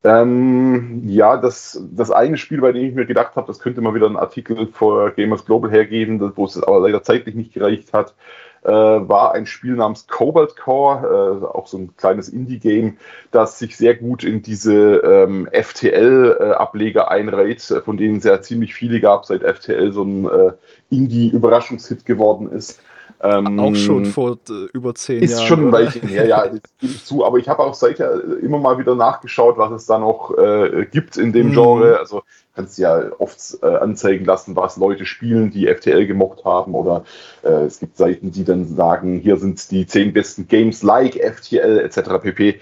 [0.05, 3.95] Ähm, ja, das, das eine Spiel, bei dem ich mir gedacht habe, das könnte mal
[3.95, 8.15] wieder ein Artikel vor Gamers Global hergeben, wo es aber leider zeitlich nicht gereicht hat,
[8.63, 12.99] äh, war ein Spiel namens Cobalt Core, äh, auch so ein kleines Indie-Game,
[13.33, 18.75] das sich sehr gut in diese ähm, FTL-Ableger äh, einreiht, von denen es ja ziemlich
[18.75, 20.53] viele gab, seit FTL so ein äh,
[20.91, 22.81] Indie-Überraschungshit geworden ist.
[23.21, 25.43] Ähm, auch schon vor äh, über zehn ist Jahren.
[25.43, 27.25] Ist schon ein Weilchen her, ja, das gebe ich zu.
[27.25, 31.17] Aber ich habe auch seither immer mal wieder nachgeschaut, was es da noch äh, gibt
[31.17, 31.53] in dem mhm.
[31.53, 31.99] Genre.
[31.99, 32.23] Also
[32.55, 36.75] kannst du ja oft äh, anzeigen lassen, was Leute spielen, die FTL gemocht haben.
[36.75, 37.05] Oder
[37.43, 41.79] äh, es gibt Seiten, die dann sagen, hier sind die zehn besten Games like FTL
[41.81, 42.23] etc.
[42.23, 42.61] pp.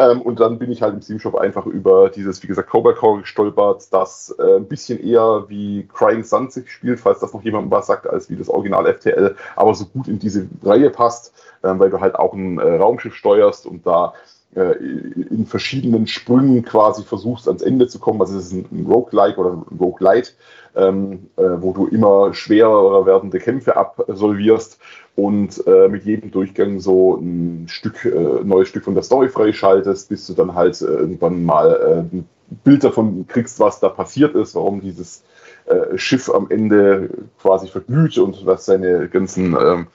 [0.00, 2.92] Ähm, und dann bin ich halt im Steam Shop einfach über dieses, wie gesagt, Cobra
[2.92, 7.42] Core gestolpert, das äh, ein bisschen eher wie Crying Sun sich spielt, falls das noch
[7.42, 11.34] jemandem was sagt, als wie das Original FTL, aber so gut in diese Reihe passt,
[11.62, 14.14] äh, weil du halt auch ein äh, Raumschiff steuerst und da
[14.56, 18.22] äh, in verschiedenen Sprüngen quasi versuchst ans Ende zu kommen.
[18.22, 20.30] Also es ist ein, Roguelike oder ein Roguelite,
[20.76, 24.78] ähm, äh, wo du immer schwerer werdende Kämpfe absolvierst
[25.20, 30.08] und äh, mit jedem Durchgang so ein Stück, äh, neues Stück von der Story freischaltest,
[30.08, 32.28] bis du dann halt äh, irgendwann mal äh, ein
[32.64, 35.22] Bild davon kriegst, was da passiert ist, warum dieses
[35.66, 39.88] äh, Schiff am Ende quasi verglüht und was seine ganzen ähm,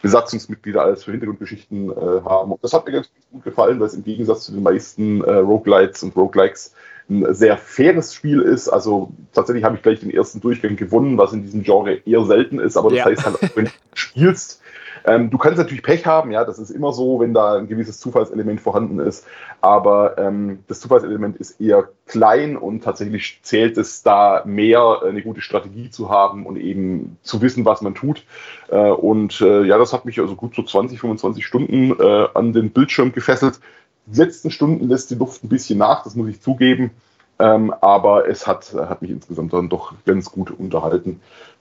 [0.00, 2.52] Besatzungsmitglieder alles für Hintergrundgeschichten haben.
[2.52, 6.02] Und das hat mir ganz gut gefallen, weil es im Gegensatz zu den meisten Roguelites
[6.02, 6.72] und Roguelikes
[7.10, 8.68] ein sehr faires Spiel ist.
[8.68, 12.58] Also tatsächlich habe ich gleich den ersten Durchgang gewonnen, was in diesem Genre eher selten
[12.58, 13.04] ist, aber das ja.
[13.04, 14.59] heißt halt, wenn du spielst,
[15.04, 18.00] ähm, du kannst natürlich Pech haben, ja, das ist immer so, wenn da ein gewisses
[18.00, 19.26] Zufallselement vorhanden ist,
[19.60, 25.40] aber ähm, das Zufallselement ist eher klein und tatsächlich zählt es da mehr, eine gute
[25.40, 28.24] Strategie zu haben und eben zu wissen, was man tut.
[28.68, 32.52] Äh, und äh, ja, das hat mich also gut so 20, 25 Stunden äh, an
[32.52, 33.60] den Bildschirm gefesselt.
[34.06, 36.90] Die letzten Stunden lässt die Luft ein bisschen nach, das muss ich zugeben.
[37.38, 41.20] Ähm, aber es hat, hat mich insgesamt dann doch ganz gut unterhalten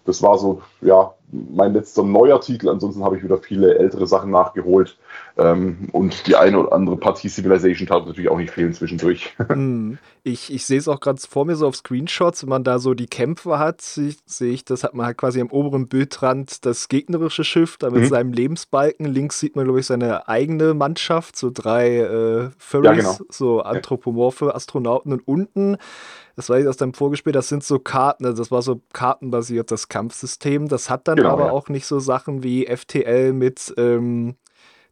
[0.10, 2.70] das war so, ja, mein letzter neuer Titel.
[2.70, 4.98] Ansonsten habe ich wieder viele ältere Sachen nachgeholt.
[5.38, 9.36] Ähm, und die eine oder andere Partie Civilization tat natürlich auch nicht fehlen zwischendurch.
[9.50, 9.98] Hm.
[10.24, 12.94] Ich, ich sehe es auch gerade vor mir so auf Screenshots, wenn man da so
[12.94, 14.14] die Kämpfe hat, sehe
[14.52, 18.08] ich, das hat man halt quasi am oberen Bildrand das gegnerische Schiff, da mit mhm.
[18.10, 19.06] seinem Lebensbalken.
[19.06, 23.18] Links sieht man, glaube ich, seine eigene Mannschaft, so drei äh, Furries, ja, genau.
[23.30, 25.78] so anthropomorphe Astronauten und unten
[26.40, 29.90] das weiß ich aus deinem Vorgespiel, das sind so Karten, also das war so kartenbasiertes
[29.90, 30.70] Kampfsystem.
[30.70, 31.52] Das hat dann genau, aber ja.
[31.52, 34.36] auch nicht so Sachen wie FTL mit, ähm,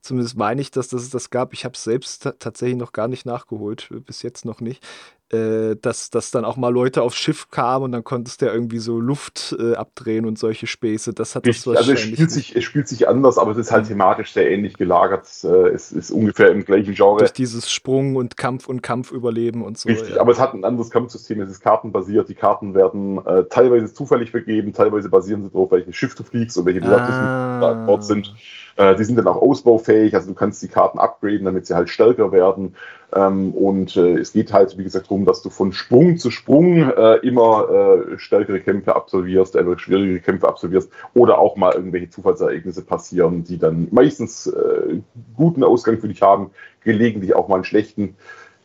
[0.02, 1.54] zumindest meine ich, dass das das gab.
[1.54, 4.86] Ich habe es selbst tatsächlich noch gar nicht nachgeholt, bis jetzt noch nicht
[5.30, 8.54] äh, dass, dass dann auch mal Leute aufs Schiff kamen und dann konntest du ja
[8.54, 11.14] irgendwie so Luft äh, abdrehen und solche Späße.
[11.14, 13.88] Das hat das Also es spielt, sich, es spielt sich anders, aber es ist halt
[13.88, 15.28] thematisch sehr ähnlich gelagert.
[15.44, 17.20] Äh, es ist ungefähr im gleichen Genre.
[17.20, 19.90] Durch dieses Sprung und Kampf und Kampf überleben und so.
[19.90, 20.22] Richtig, ja.
[20.22, 22.30] aber es hat ein anderes Kampfsystem, es ist kartenbasiert.
[22.30, 26.58] Die Karten werden äh, teilweise zufällig vergeben, teilweise basieren sie darauf, welches Schiff du fliegst
[26.58, 27.72] und welche Besatzungsmitglieder ah.
[27.72, 28.34] an Bord sind.
[28.80, 32.32] Die sind dann auch ausbaufähig, also du kannst die Karten upgraden, damit sie halt stärker
[32.32, 32.76] werden.
[33.14, 36.90] Ähm, und äh, es geht halt, wie gesagt, darum, dass du von Sprung zu Sprung
[36.90, 42.84] äh, immer äh, stärkere Kämpfe absolvierst, äh, schwierigere Kämpfe absolvierst oder auch mal irgendwelche Zufallsereignisse
[42.84, 45.00] passieren, die dann meistens äh,
[45.36, 46.52] guten Ausgang für dich haben,
[46.84, 48.16] gelegentlich auch mal einen schlechten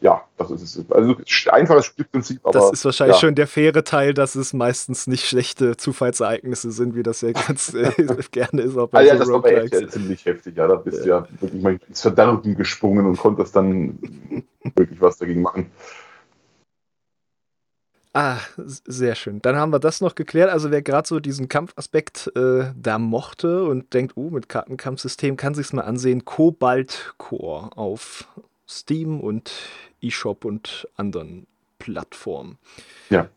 [0.02, 0.90] ja, das ist es.
[0.90, 1.16] Also
[1.50, 2.52] einfaches Spielprinzip, aber.
[2.52, 3.20] Das ist wahrscheinlich ja.
[3.20, 7.72] schon der faire Teil, dass es meistens nicht schlechte Zufallsereignisse sind, wie das ja ganz
[7.74, 7.92] äh,
[8.32, 8.76] gerne ist.
[8.76, 10.66] Auch bei ah, ja, das war bei RTL ziemlich heftig, ja.
[10.66, 11.20] Da bist ja.
[11.20, 13.98] du ja wirklich mal ins Verderben gesprungen und konntest dann
[14.74, 15.70] wirklich was dagegen machen.
[18.14, 19.40] Ah, sehr schön.
[19.40, 20.50] Dann haben wir das noch geklärt.
[20.50, 25.54] Also wer gerade so diesen Kampfaspekt äh, da mochte und denkt, uh, mit Kartenkampfsystem kann
[25.54, 26.26] sich's mal ansehen.
[26.26, 28.28] Cobalt Core auf
[28.68, 29.52] Steam und
[30.02, 31.46] eShop und anderen
[31.78, 32.58] Plattformen.
[33.10, 33.28] Ja.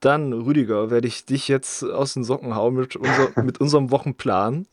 [0.00, 4.66] Dann, Rüdiger, werde ich dich jetzt aus den Socken hauen mit, unser, mit unserem Wochenplan.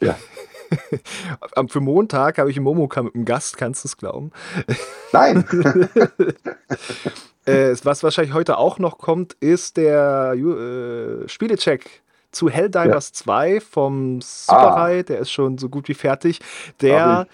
[0.00, 0.16] Ja.
[1.68, 4.32] Für Montag habe ich einen Momoka mit einem Gast, kannst du es glauben?
[5.12, 5.44] Nein.
[7.44, 13.14] äh, was wahrscheinlich heute auch noch kommt, ist der äh, Spielecheck zu Helldivers ja.
[13.14, 15.00] 2 vom Superhigh.
[15.00, 15.02] Ah.
[15.02, 16.40] Der ist schon so gut wie fertig.
[16.80, 17.26] Der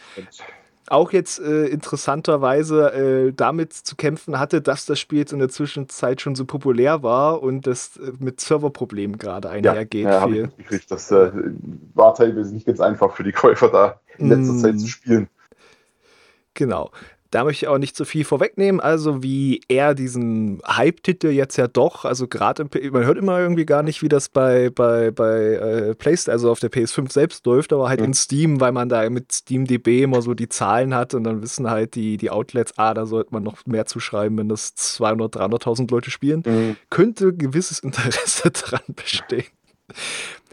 [0.90, 2.92] auch jetzt äh, interessanterweise
[3.28, 7.02] äh, damit zu kämpfen hatte, dass das Spiel jetzt in der Zwischenzeit schon so populär
[7.02, 10.04] war und das äh, mit Serverproblemen gerade einhergeht.
[10.04, 11.30] Ja, ja ich Das äh,
[11.94, 14.58] war teilweise nicht ganz einfach für die Käufer da in letzter mm.
[14.58, 15.28] Zeit zu spielen.
[16.54, 16.90] Genau.
[17.30, 18.80] Da möchte ich auch nicht zu viel vorwegnehmen.
[18.80, 23.82] Also, wie er diesen Hype-Titel jetzt ja doch, also gerade man hört immer irgendwie gar
[23.82, 27.88] nicht, wie das bei, bei, bei äh, PlayStation, also auf der PS5 selbst läuft, aber
[27.88, 28.06] halt mhm.
[28.06, 31.70] in Steam, weil man da mit SteamDB immer so die Zahlen hat und dann wissen
[31.70, 35.90] halt die, die Outlets, ah, da sollte man noch mehr zuschreiben, wenn das 200, 300.000
[35.90, 36.42] Leute spielen.
[36.44, 36.76] Mhm.
[36.90, 39.44] Könnte gewisses Interesse dran bestehen.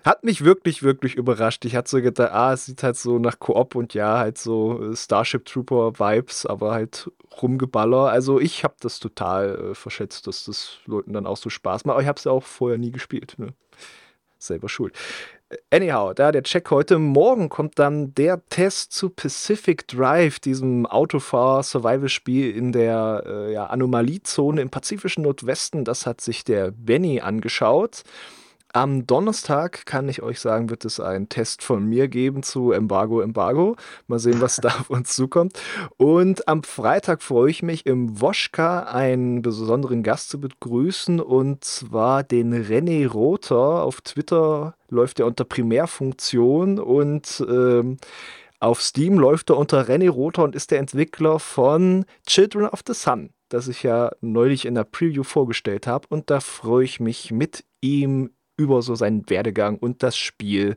[0.07, 1.65] Hat mich wirklich, wirklich überrascht.
[1.65, 4.81] Ich hatte so gedacht, ah, es sieht halt so nach Koop und ja, halt so
[4.81, 8.09] äh, Starship Trooper Vibes, aber halt rumgeballer.
[8.09, 11.95] Also ich habe das total äh, verschätzt, dass das Leuten dann auch so Spaß macht.
[11.95, 13.33] Aber ich habe es ja auch vorher nie gespielt.
[13.35, 13.49] Ne?
[14.39, 14.97] Selber schuld.
[15.71, 16.99] Anyhow, da der Check heute.
[16.99, 24.61] Morgen kommt dann der Test zu Pacific Drive, diesem Autofahr-Survival-Spiel in der äh, ja, Anomaliezone
[24.61, 25.83] im pazifischen Nordwesten.
[25.83, 28.03] Das hat sich der Benny angeschaut.
[28.73, 33.21] Am Donnerstag kann ich euch sagen, wird es einen Test von mir geben zu Embargo
[33.21, 33.75] Embargo.
[34.07, 35.59] Mal sehen, was da auf uns zukommt.
[35.95, 42.23] Und am Freitag freue ich mich im Woschka einen besonderen Gast zu begrüßen und zwar
[42.23, 43.83] den René Rother.
[43.83, 47.97] Auf Twitter läuft er unter Primärfunktion und ähm,
[48.59, 52.93] auf Steam läuft er unter René Rother und ist der Entwickler von Children of the
[52.93, 56.07] Sun, das ich ja neulich in der Preview vorgestellt habe.
[56.09, 60.75] Und da freue ich mich mit ihm über so seinen Werdegang und das Spiel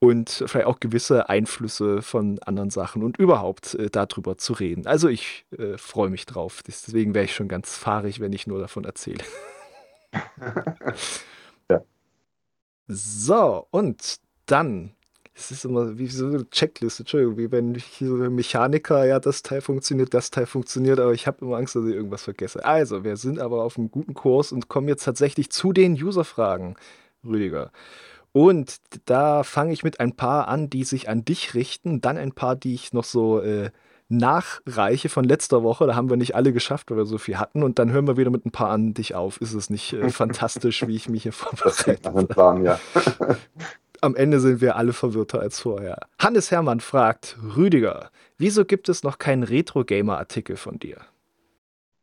[0.00, 4.86] und vielleicht auch gewisse Einflüsse von anderen Sachen und überhaupt äh, darüber zu reden.
[4.86, 6.62] Also ich äh, freue mich drauf.
[6.66, 9.24] Deswegen wäre ich schon ganz fahrig, wenn ich nur davon erzähle.
[11.70, 11.82] ja.
[12.86, 14.92] So, und dann
[15.38, 19.20] es ist immer wie so eine Checkliste, Entschuldigung, wie wenn hier so ein Mechaniker, ja,
[19.20, 22.64] das Teil funktioniert, das Teil funktioniert, aber ich habe immer Angst, dass ich irgendwas vergesse.
[22.64, 26.74] Also, wir sind aber auf einem guten Kurs und kommen jetzt tatsächlich zu den User-Fragen.
[27.24, 27.70] Rüdiger.
[28.32, 28.76] Und
[29.06, 32.56] da fange ich mit ein paar an, die sich an dich richten, dann ein paar,
[32.56, 33.70] die ich noch so äh,
[34.08, 35.86] nachreiche von letzter Woche.
[35.86, 37.62] Da haben wir nicht alle geschafft, weil wir so viel hatten.
[37.62, 39.40] Und dann hören wir wieder mit ein paar an dich auf.
[39.40, 41.98] Ist es nicht äh, fantastisch, wie ich mich hier vorbereite?
[42.02, 42.78] Das Plan, ja.
[44.00, 45.98] Am Ende sind wir alle verwirrter als vorher.
[46.20, 50.98] Hannes Hermann fragt, Rüdiger, wieso gibt es noch keinen Retro-Gamer-Artikel von dir?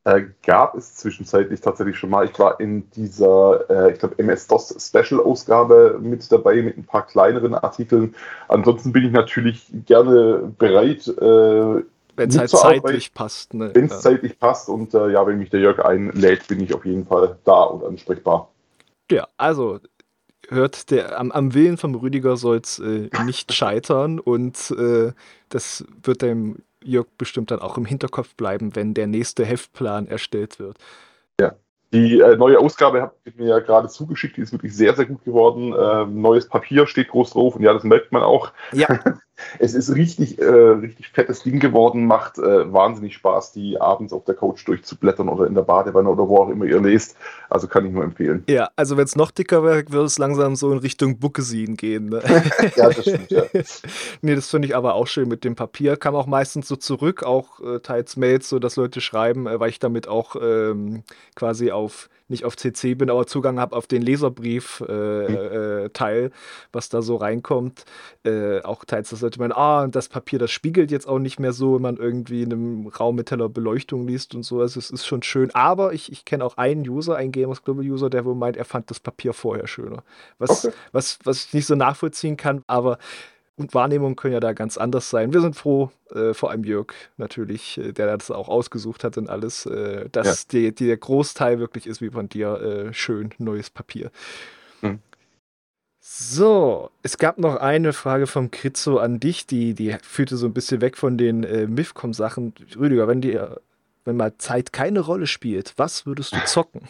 [0.06, 2.26] Äh, gab es zwischenzeitlich tatsächlich schon mal.
[2.26, 7.56] Ich war in dieser, äh, ich glaube, MS-DOS Special-Ausgabe mit dabei mit ein paar kleineren
[7.56, 8.14] Artikeln.
[8.48, 11.84] Ansonsten bin ich natürlich gerne bereit, äh,
[12.18, 13.56] wenn es halt zeitlich passt.
[13.56, 13.72] Ne?
[13.74, 14.00] Wenn es ja.
[14.00, 17.40] zeitlich passt und äh, ja, wenn mich der Jörg einlädt, bin ich auf jeden Fall
[17.44, 18.52] da und ansprechbar.
[19.10, 19.80] Ja, also
[20.50, 25.14] hört der am, am Willen vom Rüdiger soll es äh, nicht scheitern und äh,
[25.50, 30.60] das wird dem Jörg bestimmt dann auch im Hinterkopf bleiben, wenn der nächste Heftplan erstellt
[30.60, 30.78] wird.
[31.40, 31.56] Ja.
[31.94, 35.06] Die äh, neue Ausgabe habt ihr mir ja gerade zugeschickt, die ist wirklich sehr, sehr
[35.06, 35.74] gut geworden.
[35.78, 38.52] Ähm, neues Papier steht groß drauf und ja, das merkt man auch.
[38.74, 38.88] Ja.
[39.60, 44.24] es ist richtig, äh, richtig fettes Ding geworden, macht äh, wahnsinnig Spaß, die abends auf
[44.26, 47.18] der Couch durchzublättern oder in der Badewanne oder wo auch immer ihr lest.
[47.50, 48.44] Also kann ich nur empfehlen.
[48.48, 52.10] Ja, also wenn es noch dicker wäre, würde es langsam so in Richtung Bookesin gehen.
[52.10, 52.22] Ne?
[52.76, 53.44] ja, das stimmt, ja.
[54.22, 55.98] nee, das finde ich aber auch schön mit dem Papier.
[55.98, 59.70] Kam auch meistens so zurück, auch äh, teils Mails, so dass Leute schreiben, äh, weil
[59.70, 61.04] ich damit auch ähm,
[61.36, 66.32] quasi auf nicht auf CC bin, aber Zugang habe auf den Leserbrief-Teil, äh, mhm.
[66.72, 67.86] was da so reinkommt.
[68.24, 71.54] Äh, auch teils, dass Leute meinen, ah, das Papier, das spiegelt jetzt auch nicht mehr
[71.54, 74.62] so, wenn man irgendwie in einem Raum mit heller Beleuchtung liest und so.
[74.62, 75.54] Also es ist schon schön.
[75.54, 78.66] Aber ich, ich kenne auch einen User, einen Gamers Global User, der wohl meint, er
[78.66, 80.04] fand das Papier vorher schöner.
[80.38, 80.76] Was, okay.
[80.92, 82.98] was, was ich nicht so nachvollziehen kann, aber
[83.58, 85.34] und Wahrnehmungen können ja da ganz anders sein.
[85.34, 89.30] Wir sind froh, äh, vor allem Jörg natürlich, äh, der das auch ausgesucht hat und
[89.30, 90.48] alles, äh, dass ja.
[90.52, 94.12] die, die, der Großteil wirklich ist wie von dir äh, schön neues Papier.
[96.08, 100.54] So, es gab noch eine Frage vom Kritzo an dich, die, die führte so ein
[100.54, 102.54] bisschen weg von den äh, Mifcom-Sachen.
[102.78, 103.60] Rüdiger, wenn dir,
[104.04, 106.88] wenn mal Zeit keine Rolle spielt, was würdest du zocken?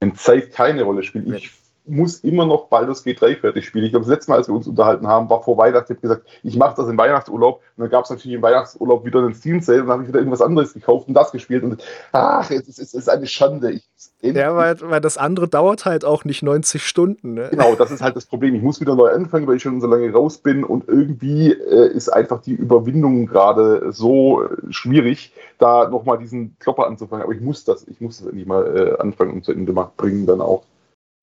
[0.00, 1.50] Wenn Zeit keine Rolle spielt, ich
[1.86, 3.84] muss immer noch Baldur's G3 fertig spielen.
[3.84, 5.92] Ich glaube, das letzte Mal, als wir uns unterhalten haben, war vor Weihnachten.
[5.92, 7.60] Ich habe gesagt, ich mache das im Weihnachtsurlaub.
[7.76, 10.08] Und dann gab es natürlich im Weihnachtsurlaub wieder einen Steam Sale und dann habe ich
[10.08, 11.64] wieder irgendwas anderes gekauft und das gespielt.
[11.64, 13.72] Und ach, es ist, es ist eine Schande.
[13.72, 13.88] Ich,
[14.20, 17.34] ja, weil, weil das andere dauert halt auch nicht 90 Stunden.
[17.34, 17.48] Ne?
[17.50, 18.54] Genau, das ist halt das Problem.
[18.54, 21.92] Ich muss wieder neu anfangen, weil ich schon so lange raus bin und irgendwie äh,
[21.92, 27.24] ist einfach die Überwindung gerade so äh, schwierig, da nochmal diesen Klopper anzufangen.
[27.24, 30.26] Aber ich muss das, ich muss das endlich mal äh, anfangen und zu Ende bringen
[30.26, 30.64] dann auch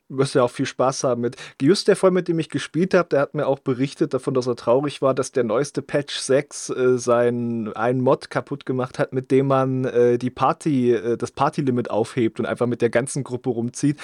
[0.10, 1.36] wirst ja auch viel Spaß haben mit.
[1.62, 4.48] Just der Freund, mit dem ich gespielt habe, der hat mir auch berichtet davon, dass
[4.48, 9.14] er traurig war, dass der neueste Patch 6 äh, sein einen Mod kaputt gemacht hat,
[9.14, 13.24] mit dem man äh, die Party, äh, das Partylimit aufhebt und einfach mit der ganzen
[13.24, 13.98] Gruppe rumzieht.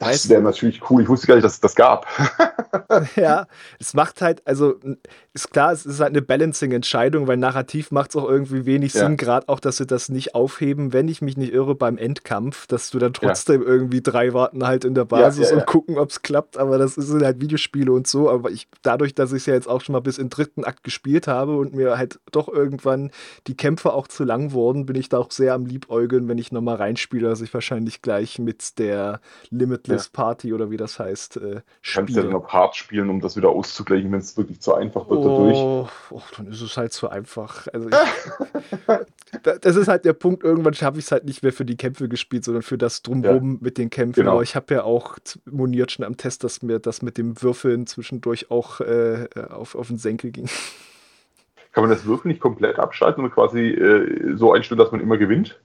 [0.00, 1.02] Das wäre natürlich cool.
[1.02, 2.06] Ich wusste gar nicht, dass es das gab.
[3.16, 3.46] ja,
[3.78, 4.74] es macht halt, also
[5.32, 9.00] ist klar, es ist halt eine Balancing-Entscheidung, weil narrativ macht es auch irgendwie wenig ja.
[9.00, 12.66] Sinn, gerade auch, dass sie das nicht aufheben, wenn ich mich nicht irre beim Endkampf,
[12.66, 13.68] dass du dann trotzdem ja.
[13.68, 16.56] irgendwie drei Warten halt in der Basis Basis ja, ja, und gucken, ob es klappt.
[16.56, 18.30] Aber das sind halt Videospiele und so.
[18.30, 20.84] Aber ich, dadurch, dass ich es ja jetzt auch schon mal bis in dritten Akt
[20.84, 23.10] gespielt habe und mir halt doch irgendwann
[23.46, 26.52] die Kämpfe auch zu lang wurden, bin ich da auch sehr am Liebäugeln, wenn ich
[26.52, 29.20] nochmal reinspiele, dass ich wahrscheinlich gleich mit der
[29.50, 32.06] Limitless Party oder wie das heißt, äh, spiele.
[32.06, 35.08] Kannst ja dann noch hart spielen, um das wieder auszugleichen, wenn es wirklich zu einfach
[35.08, 35.56] wird dadurch.
[35.56, 37.66] Oh, oh, dann ist es halt zu einfach.
[37.72, 37.96] Also ich,
[39.60, 42.08] das ist halt der Punkt, irgendwann habe ich es halt nicht mehr für die Kämpfe
[42.08, 43.58] gespielt, sondern für das Drumherum ja.
[43.60, 44.20] mit den Kämpfen.
[44.20, 44.32] Genau.
[44.32, 47.86] Aber ich habe ja auch moniert schon am Test, dass mir das mit dem Würfeln
[47.86, 50.48] zwischendurch auch äh, auf, auf den Senkel ging.
[51.72, 55.18] Kann man das Würfeln nicht komplett abschalten und quasi äh, so einstellen, dass man immer
[55.18, 55.60] gewinnt?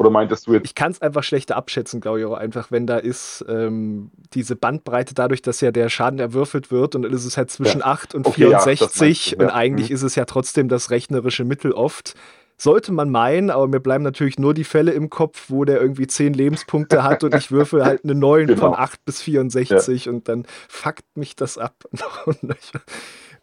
[0.00, 0.64] Oder meintest du jetzt?
[0.64, 4.56] Ich kann es einfach schlechter abschätzen, glaube ich, auch einfach, wenn da ist ähm, diese
[4.56, 7.86] Bandbreite dadurch, dass ja der Schaden erwürfelt wird und dann ist es halt zwischen ja.
[7.86, 9.96] 8 und okay, 64 ja, und eigentlich mhm.
[9.96, 12.14] ist es ja trotzdem das rechnerische Mittel oft.
[12.60, 16.06] Sollte man meinen, aber mir bleiben natürlich nur die Fälle im Kopf, wo der irgendwie
[16.06, 18.60] 10 Lebenspunkte hat und ich würfel halt eine 9 genau.
[18.60, 20.12] von 8 bis 64 ja.
[20.12, 21.84] und dann fuckt mich das ab.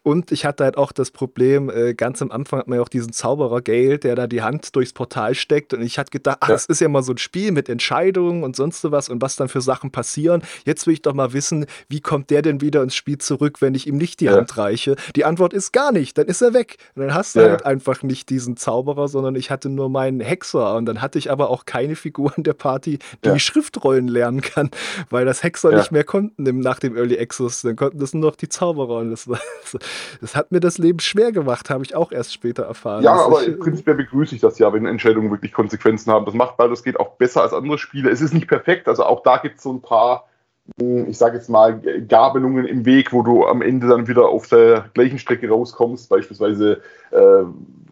[0.02, 2.88] Und ich hatte halt auch das Problem, äh, ganz am Anfang hat man ja auch
[2.88, 5.74] diesen Zauberer Gale, der da die Hand durchs Portal steckt.
[5.74, 6.54] Und ich hatte gedacht, ach, ja.
[6.54, 9.48] das ist ja mal so ein Spiel mit Entscheidungen und sonst was und was dann
[9.48, 10.42] für Sachen passieren.
[10.64, 13.74] Jetzt will ich doch mal wissen, wie kommt der denn wieder ins Spiel zurück, wenn
[13.74, 14.32] ich ihm nicht die ja.
[14.32, 14.96] Hand reiche?
[15.16, 16.76] Die Antwort ist gar nicht, dann ist er weg.
[16.94, 17.50] Und dann hast du ja.
[17.50, 20.76] halt einfach nicht diesen Zauberer, sondern ich hatte nur meinen Hexer.
[20.76, 24.70] Und dann hatte ich aber auch keine Figur in der Party, die, Schriftrollen lernen kann,
[25.10, 27.62] weil das Hexer nicht mehr konnten nach dem Early Access.
[27.62, 28.98] Dann konnten das nur noch die Zauberer.
[28.98, 29.40] Und das war
[30.20, 33.02] das hat mir das Leben schwer gemacht, habe ich auch erst später erfahren.
[33.02, 36.24] Ja, aber ich, prinzipiell begrüße ich das ja, wenn Entscheidungen wirklich Konsequenzen haben.
[36.24, 38.10] Das macht Baldur's geht auch besser als andere Spiele.
[38.10, 40.27] Es ist nicht perfekt, also auch da gibt es so ein paar
[40.76, 44.90] ich sage jetzt mal, Gabelungen im Weg, wo du am Ende dann wieder auf der
[44.94, 46.08] gleichen Strecke rauskommst.
[46.08, 47.44] Beispielsweise äh,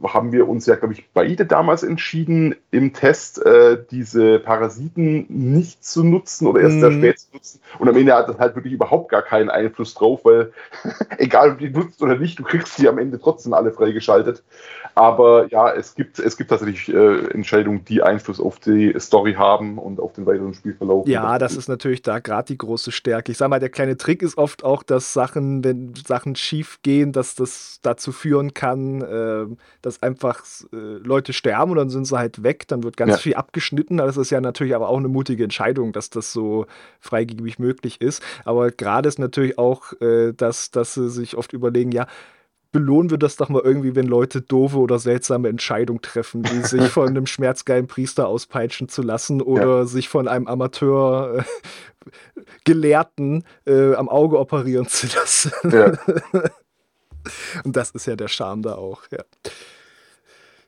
[0.05, 5.85] haben wir uns ja, glaube ich, beide damals entschieden, im Test äh, diese Parasiten nicht
[5.85, 6.81] zu nutzen oder erst mm.
[6.81, 6.99] sehr mhm.
[6.99, 7.61] spät zu nutzen.
[7.79, 10.53] Und am Ende hat das halt wirklich überhaupt gar keinen Einfluss drauf, weil
[11.19, 14.43] egal ob du die nutzt oder nicht, du kriegst die am Ende trotzdem alle freigeschaltet.
[14.95, 19.79] Aber ja, es gibt, es gibt tatsächlich äh, Entscheidungen, die Einfluss auf die Story haben
[19.79, 21.07] und auf den weiteren Spielverlauf.
[21.07, 23.33] Ja, das ist natürlich da gerade die große Stärke.
[23.33, 27.13] Ich sag mal, der kleine Trick ist oft auch, dass Sachen, wenn Sachen schief gehen,
[27.13, 29.47] dass das dazu führen kann, äh,
[29.83, 33.19] dass einfach äh, Leute sterben und dann sind sie halt weg, dann wird ganz ja.
[33.19, 33.97] viel abgeschnitten.
[33.97, 36.67] Das ist ja natürlich aber auch eine mutige Entscheidung, dass das so
[37.01, 38.23] freigebig möglich ist.
[38.45, 42.07] Aber gerade ist natürlich auch, äh, dass, dass sie sich oft überlegen, ja,
[42.77, 46.91] belohnen wir das doch mal irgendwie, wenn Leute doofe oder seltsame Entscheidungen treffen, wie sich
[46.91, 49.85] von einem schmerzgeilen Priester auspeitschen zu lassen oder ja.
[49.87, 51.43] sich von einem Amateur äh,
[52.65, 55.53] Gelehrten äh, am Auge operieren zu lassen.
[55.71, 55.93] Ja.
[57.65, 59.25] Und das ist ja der Charme da auch, ja.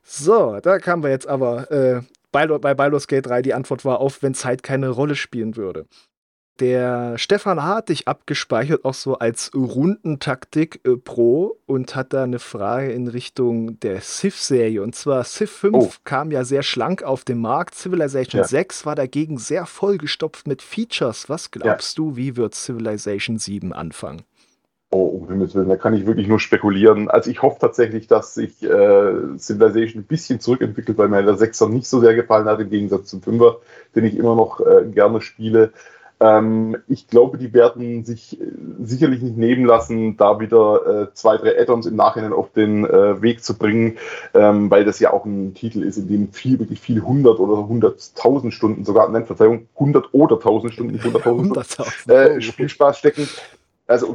[0.02, 4.00] So, da kamen wir jetzt aber äh, bei, bei Baldur's Gate 3 die Antwort war
[4.00, 5.86] auf, wenn Zeit keine Rolle spielen würde.
[6.60, 12.40] Der Stefan hat dich abgespeichert, auch so als Rundentaktik äh, Pro und hat da eine
[12.40, 14.82] Frage in Richtung der Civ-Serie.
[14.82, 15.90] Und zwar Civ 5 oh.
[16.02, 17.76] kam ja sehr schlank auf den Markt.
[17.76, 18.46] Civilization ja.
[18.46, 21.28] 6 war dagegen sehr vollgestopft mit Features.
[21.28, 22.04] Was glaubst ja.
[22.04, 24.22] du, wie wird Civilization 7 anfangen?
[24.90, 27.10] Oh, um Himmels Willen, da kann ich wirklich nur spekulieren.
[27.10, 31.68] Also ich hoffe tatsächlich, dass sich äh, Civilization ein bisschen zurückentwickelt, weil mir der Sechser
[31.68, 33.58] nicht so sehr gefallen hat, im Gegensatz zum Fünfer,
[33.94, 35.72] den ich immer noch äh, gerne spiele.
[36.20, 38.44] Ähm, ich glaube, die werden sich äh,
[38.82, 43.22] sicherlich nicht nehmen lassen, da wieder äh, zwei, drei Add-ons im Nachhinein auf den äh,
[43.22, 43.98] Weg zu bringen,
[44.34, 47.68] ähm, weil das ja auch ein Titel ist, in dem viel, wirklich viele hundert oder
[47.68, 53.28] hunderttausend Stunden, sogar, nein, Verzeihung, hundert oder tausend Stunden, hunderttausend Stunden äh, Spielspaß stecken.
[53.86, 54.14] Also,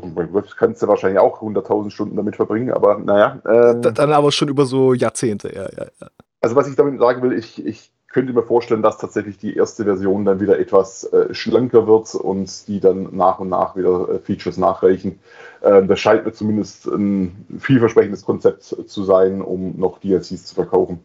[0.58, 3.42] kannst du wahrscheinlich auch hunderttausend Stunden damit verbringen, aber naja.
[3.50, 6.08] Ähm, Dann aber schon über so Jahrzehnte, ja, ja, ja.
[6.42, 9.84] Also, was ich damit sagen will, ich, ich könnte mir vorstellen, dass tatsächlich die erste
[9.84, 14.20] Version dann wieder etwas äh, schlanker wird und die dann nach und nach wieder äh,
[14.20, 15.20] Features nachreichen.
[15.62, 21.00] Äh, das scheint mir zumindest ein vielversprechendes Konzept zu sein, um noch DLCs zu verkaufen.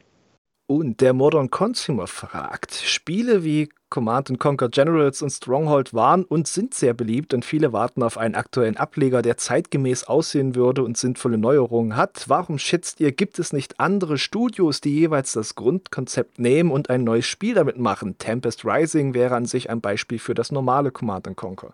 [0.70, 6.74] Und der Modern Consumer fragt, Spiele wie Command Conquer Generals und Stronghold waren und sind
[6.74, 11.38] sehr beliebt und viele warten auf einen aktuellen Ableger, der zeitgemäß aussehen würde und sinnvolle
[11.38, 12.24] Neuerungen hat.
[12.26, 17.02] Warum schätzt ihr, gibt es nicht andere Studios, die jeweils das Grundkonzept nehmen und ein
[17.02, 18.18] neues Spiel damit machen?
[18.18, 21.72] Tempest Rising wäre an sich ein Beispiel für das normale Command Conquer.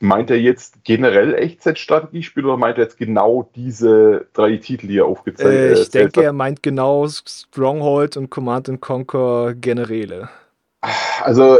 [0.00, 5.06] Meint er jetzt generell Echtzeit-Strategiespiele oder meint er jetzt genau diese drei Titel, die er
[5.06, 5.54] aufgezeigt hat?
[5.54, 10.28] Äh, ich denke, er meint genau Stronghold und Command Conquer Generäle.
[11.22, 11.58] Also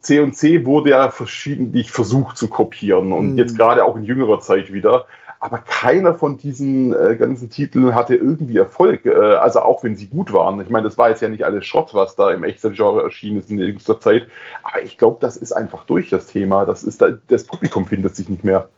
[0.00, 3.38] C&C wurde ja verschiedentlich versucht zu kopieren und mhm.
[3.38, 5.06] jetzt gerade auch in jüngerer Zeit wieder
[5.40, 10.06] aber keiner von diesen äh, ganzen Titeln hatte irgendwie Erfolg, äh, also auch wenn sie
[10.06, 10.60] gut waren.
[10.60, 13.50] Ich meine, das war jetzt ja nicht alles Schrott, was da im Echtzeit-Genre erschienen ist
[13.50, 14.26] in jüngster Zeit,
[14.62, 16.64] aber ich glaube, das ist einfach durch das Thema.
[16.64, 18.68] Das, ist da, das Publikum findet sich nicht mehr.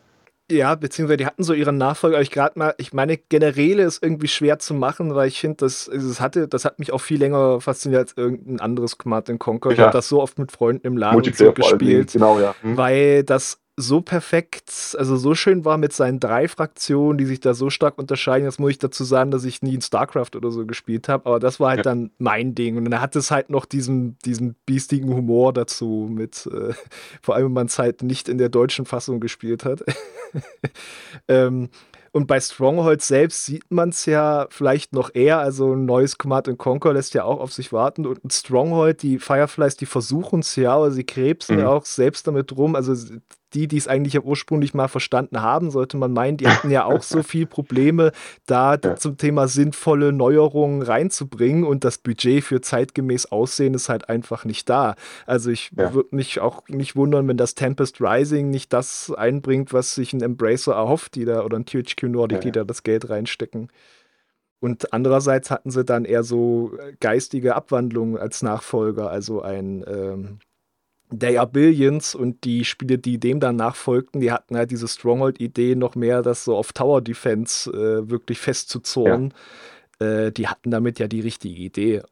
[0.51, 4.03] Ja, beziehungsweise die hatten so ihren Nachfolger, aber ich gerade mal, ich meine, Generäle ist
[4.03, 7.19] irgendwie schwer zu machen, weil ich finde, das, das hatte, das hat mich auch viel
[7.19, 9.71] länger fasziniert als irgendein anderes Command Conquer.
[9.71, 12.55] Ich habe das so oft mit Freunden im Laden so gespielt, genau, ja.
[12.63, 12.79] Hm.
[12.79, 17.55] weil das so perfekt, also so schön war mit seinen drei Fraktionen, die sich da
[17.55, 18.45] so stark unterscheiden.
[18.45, 21.39] Das muss ich dazu sagen, dass ich nie in StarCraft oder so gespielt habe, aber
[21.39, 21.83] das war halt ja.
[21.85, 22.77] dann mein Ding.
[22.77, 26.75] Und dann hat es halt noch diesen, diesen biestigen Humor dazu, mit, äh,
[27.23, 29.85] vor allem wenn man es halt nicht in der deutschen Fassung gespielt hat.
[31.29, 31.69] ähm,
[32.11, 35.39] Und bei Stronghold selbst sieht man es ja vielleicht noch eher.
[35.39, 38.07] Also ein neues Command Conquer lässt ja auch auf sich warten.
[38.07, 41.63] Und Stronghold, die Fireflies, die versuchen es ja, aber sie krebsen mhm.
[41.63, 42.75] ja auch selbst damit rum.
[42.75, 42.95] Also
[43.55, 47.03] die, die es eigentlich ursprünglich mal verstanden haben, sollte man meinen, die hatten ja auch
[47.03, 48.13] so viel Probleme,
[48.47, 48.97] da ja.
[48.97, 54.69] zum Thema sinnvolle Neuerungen reinzubringen und das Budget für zeitgemäß Aussehen ist halt einfach nicht
[54.69, 54.95] da.
[55.27, 55.95] Also ich ja.
[55.95, 60.23] würde mich auch nicht wundern, wenn das Tempest Rising nicht das einbringt, was sich ein
[60.23, 62.43] Embracer erhofft, die da oder ein THQ Nordic, ja.
[62.43, 63.69] die da das Geld reinstecken.
[64.61, 70.39] Und andererseits hatten sie dann eher so geistige Abwandlungen als Nachfolger, also ein ähm,
[71.17, 75.75] They Are Billions und die Spiele, die dem dann nachfolgten, die hatten halt diese Stronghold-Idee
[75.75, 79.33] noch mehr, das so auf Tower Defense äh, wirklich festzuzornen.
[80.01, 80.27] Ja.
[80.27, 82.03] Äh, die hatten damit ja die richtige Idee.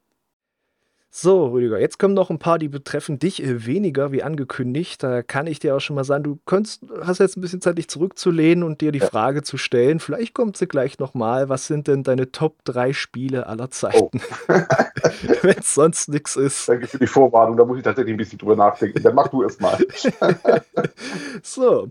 [1.19, 5.03] So, Rüdiger, jetzt kommen noch ein paar, die betreffen dich äh, weniger, wie angekündigt.
[5.03, 7.79] Da kann ich dir auch schon mal sagen, du könntest, hast jetzt ein bisschen Zeit,
[7.79, 9.07] dich zurückzulehnen und dir die ja.
[9.07, 9.99] Frage zu stellen.
[9.99, 11.49] Vielleicht kommt sie gleich nochmal.
[11.49, 14.21] Was sind denn deine Top 3 Spiele aller Zeiten?
[14.49, 14.53] Oh.
[15.41, 16.69] Wenn es sonst nichts ist.
[16.69, 19.03] Danke für die Vorwarnung, da muss ich tatsächlich ein bisschen drüber nachdenken.
[19.03, 19.79] Dann mach du es mal.
[21.43, 21.91] so,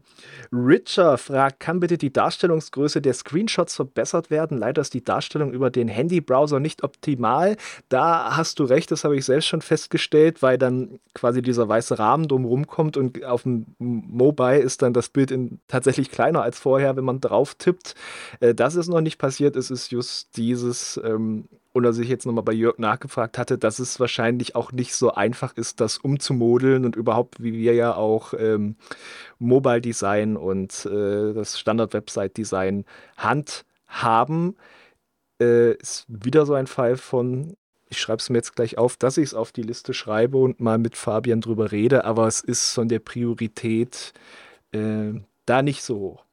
[0.52, 4.58] Richer fragt, kann bitte die Darstellungsgröße der Screenshots verbessert werden?
[4.58, 7.58] Leider ist die Darstellung über den Handybrowser nicht optimal.
[7.90, 11.98] Da hast du recht, das habe ich selbst schon festgestellt, weil dann quasi dieser weiße
[11.98, 16.60] Rahmen drumherum kommt und auf dem Mobile ist dann das Bild in, tatsächlich kleiner als
[16.60, 17.96] vorher, wenn man drauf tippt.
[18.42, 19.56] Äh, das ist noch nicht passiert.
[19.56, 23.80] Es ist just dieses ähm, und dass ich jetzt nochmal bei Jörg nachgefragt hatte, dass
[23.80, 28.34] es wahrscheinlich auch nicht so einfach ist, das umzumodeln und überhaupt, wie wir ja auch
[28.34, 28.78] ähm,
[29.40, 32.86] Mobile Design und äh, das Standard-Website Design
[33.18, 34.56] handhaben,
[35.42, 37.58] äh, ist wieder so ein Fall von,
[37.90, 40.60] ich schreibe es mir jetzt gleich auf, dass ich es auf die Liste schreibe und
[40.60, 44.14] mal mit Fabian drüber rede, aber es ist von der Priorität
[44.72, 45.14] äh,
[45.46, 46.26] da nicht so hoch.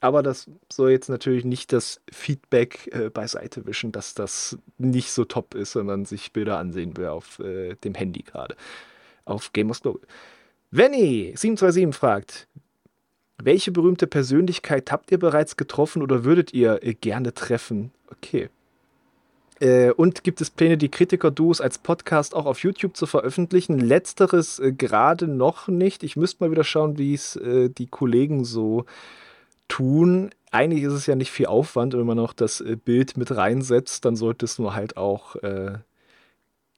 [0.00, 5.24] Aber das soll jetzt natürlich nicht das Feedback äh, beiseite wischen, dass das nicht so
[5.24, 8.54] top ist, sondern sich Bilder ansehen will auf äh, dem Handy gerade.
[9.24, 10.00] Auf Gamers Global.
[10.72, 12.46] Venny727 fragt,
[13.42, 17.90] welche berühmte Persönlichkeit habt ihr bereits getroffen oder würdet ihr äh, gerne treffen?
[18.10, 18.50] Okay.
[19.60, 23.78] Äh, und gibt es Pläne, die Kritiker-Duos als Podcast auch auf YouTube zu veröffentlichen?
[23.78, 26.02] Letzteres äh, gerade noch nicht.
[26.02, 28.84] Ich müsste mal wieder schauen, wie es äh, die Kollegen so
[29.68, 30.30] tun.
[30.50, 34.04] Eigentlich ist es ja nicht viel Aufwand, wenn man noch das äh, Bild mit reinsetzt,
[34.04, 35.78] dann sollte es nur halt auch äh,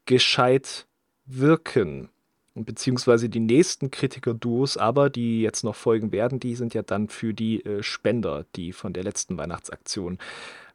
[0.06, 0.86] gescheit
[1.26, 2.08] wirken.
[2.54, 7.32] Beziehungsweise die nächsten Kritiker-Duos, aber die jetzt noch folgen werden, die sind ja dann für
[7.32, 10.18] die äh, Spender, die von der letzten Weihnachtsaktion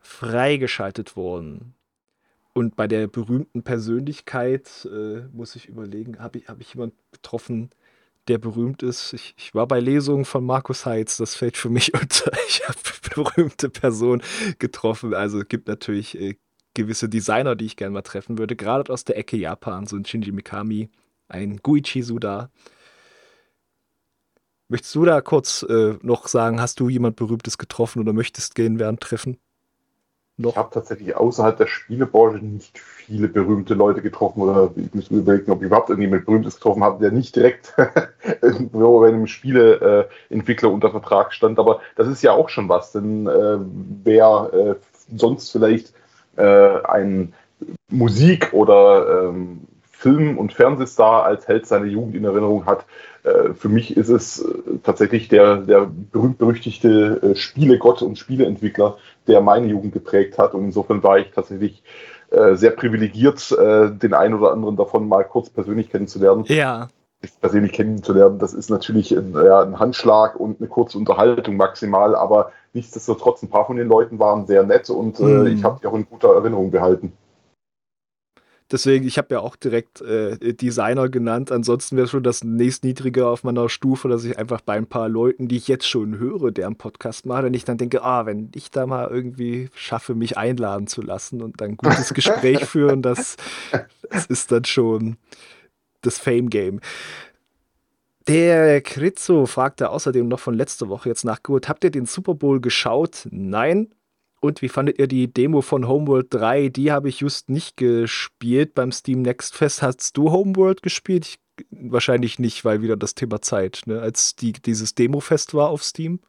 [0.01, 1.74] freigeschaltet wurden.
[2.57, 7.69] Und bei der berühmten Persönlichkeit äh, muss ich überlegen, habe ich, hab ich jemanden getroffen,
[8.29, 9.11] der berühmt ist.
[9.11, 12.31] Ich, ich, war bei Lesungen von Markus Heitz, das fällt für mich unter.
[12.47, 12.79] Ich habe
[13.13, 14.23] berühmte Personen
[14.57, 15.13] getroffen.
[15.13, 16.37] Also es gibt natürlich äh,
[16.73, 20.05] gewisse Designer, die ich gerne mal treffen würde, gerade aus der Ecke Japan, so ein
[20.05, 20.89] Shinji Mikami,
[21.27, 22.51] ein Guichi Suda.
[24.69, 28.79] Möchtest du da kurz äh, noch sagen, hast du jemand Berühmtes getroffen oder möchtest gehen
[28.79, 29.39] während Treffen?
[30.37, 30.51] Noch.
[30.51, 35.19] Ich habe tatsächlich außerhalb der Spielebranche nicht viele berühmte Leute getroffen oder ich muss mir
[35.19, 37.73] überlegen, ob ich überhaupt irgendjemand Berühmtes getroffen habe, der nicht direkt
[38.41, 41.59] irgendwo bei einem Spieleentwickler unter Vertrag stand.
[41.59, 43.57] Aber das ist ja auch schon was, denn äh,
[44.03, 44.75] wer äh,
[45.15, 45.93] sonst vielleicht
[46.35, 47.33] äh, ein
[47.89, 49.61] Musik- oder ähm,
[49.91, 52.85] Film- und Fernsehstar als Held seiner Jugend in Erinnerung hat,
[53.55, 58.97] für mich ist es äh, tatsächlich der, der berühmt-berüchtigte äh, Spielegott und Spieleentwickler,
[59.27, 60.53] der meine Jugend geprägt hat.
[60.53, 61.83] Und insofern war ich tatsächlich
[62.53, 66.43] sehr privilegiert, den einen oder anderen davon mal kurz persönlich kennenzulernen.
[66.47, 66.89] Ja.
[67.39, 72.51] Persönlich kennenzulernen, das ist natürlich ein, ja, ein Handschlag und eine kurze Unterhaltung maximal, aber
[72.73, 75.45] nichtsdestotrotz, ein paar von den Leuten waren sehr nett und mhm.
[75.47, 77.13] ich habe die auch in guter Erinnerung behalten.
[78.71, 81.51] Deswegen, ich habe ja auch direkt äh, Designer genannt.
[81.51, 85.47] Ansonsten wäre schon das nächstniedrige auf meiner Stufe, dass ich einfach bei ein paar Leuten,
[85.47, 88.71] die ich jetzt schon höre, deren Podcast mache, wenn ich dann denke, ah, wenn ich
[88.71, 93.37] da mal irgendwie schaffe, mich einladen zu lassen und dann ein gutes Gespräch führen, das,
[94.09, 95.17] das ist dann schon
[96.01, 96.79] das Fame-Game.
[98.27, 102.59] Der Kritzo fragte außerdem noch von letzter Woche jetzt nachgeholt, habt ihr den Super Bowl
[102.59, 103.27] geschaut?
[103.29, 103.93] Nein,
[104.41, 106.69] und wie fandet ihr die Demo von Homeworld 3?
[106.69, 109.81] Die habe ich just nicht gespielt beim Steam Next Fest.
[109.81, 111.25] Hast du Homeworld gespielt?
[111.25, 111.39] Ich,
[111.71, 114.01] wahrscheinlich nicht, weil wieder das Thema Zeit, ne?
[114.01, 116.19] als die, dieses Demo-Fest war auf Steam.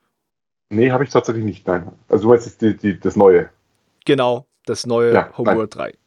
[0.71, 1.93] Nee, habe ich tatsächlich nicht, nein.
[2.09, 3.51] Also du meinst die, die, das Neue.
[4.05, 5.93] Genau, das neue ja, Homeworld nein.
[5.93, 5.99] 3.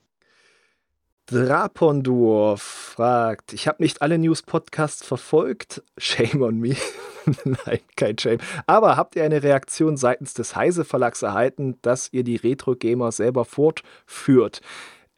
[1.32, 5.84] Drapondor fragt, ich habe nicht alle News-Podcasts verfolgt.
[5.98, 6.76] Shame on me.
[7.44, 8.40] Nein, kein Shame.
[8.66, 13.46] Aber habt ihr eine Reaktion seitens des Heise Verlags erhalten, dass ihr die Retro-Gamer selber
[13.46, 14.62] fortführt?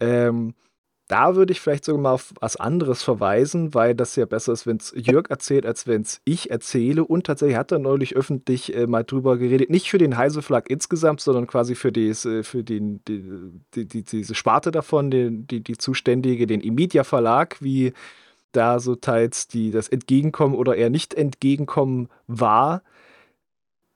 [0.02, 0.54] Ähm,
[1.12, 4.66] da würde ich vielleicht sogar mal auf was anderes verweisen, weil das ja besser ist,
[4.66, 7.04] wenn es Jörg erzählt, als wenn es ich erzähle.
[7.04, 10.70] Und tatsächlich hat er neulich öffentlich äh, mal drüber geredet, nicht für den Heise Verlag
[10.70, 13.26] insgesamt, sondern quasi für, dies, äh, für den, die,
[13.76, 17.92] die, die, diese Sparte davon, die, die, die zuständige, den Imedia Verlag, wie
[18.54, 22.84] da so teils die, das Entgegenkommen oder eher nicht Entgegenkommen war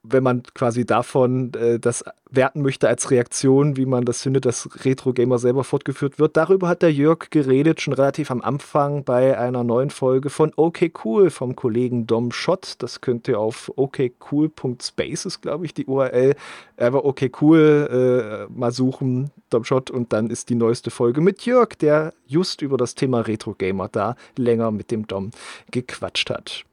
[0.08, 4.84] wenn man quasi davon äh, das werten möchte als Reaktion, wie man das findet, dass
[4.84, 6.36] Retro Gamer selber fortgeführt wird.
[6.36, 10.90] Darüber hat der Jörg geredet, schon relativ am Anfang bei einer neuen Folge von OK
[11.04, 12.74] Cool vom Kollegen Dom Schott.
[12.78, 16.34] Das könnt ihr auf okcool.spaces, glaube ich, die URL.
[16.76, 21.46] Aber OK Cool äh, mal suchen, Dom Schott, und dann ist die neueste Folge mit
[21.46, 25.30] Jörg, der just über das Thema Retro Gamer da länger mit dem Dom
[25.70, 26.64] gequatscht hat.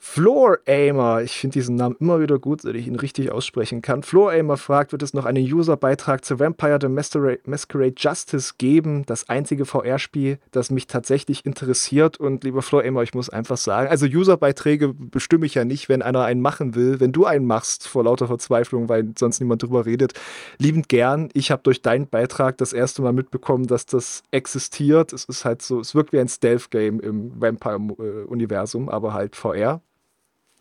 [0.00, 4.04] Floor Aimer, ich finde diesen Namen immer wieder gut, wenn ich ihn richtig aussprechen kann.
[4.04, 9.04] Floor Aimer fragt, wird es noch einen User-Beitrag zu Vampire the Masquerade Justice geben?
[9.06, 12.18] Das einzige VR-Spiel, das mich tatsächlich interessiert.
[12.18, 16.02] Und lieber Floor Aimer, ich muss einfach sagen, also User-Beiträge bestimme ich ja nicht, wenn
[16.02, 17.00] einer einen machen will.
[17.00, 20.12] Wenn du einen machst, vor lauter Verzweiflung, weil sonst niemand drüber redet,
[20.58, 21.28] liebend gern.
[21.32, 25.12] Ich habe durch deinen Beitrag das erste Mal mitbekommen, dass das existiert.
[25.12, 29.82] Es ist halt so, es wirkt wie ein Stealth-Game im Vampire-Universum, aber halt VR.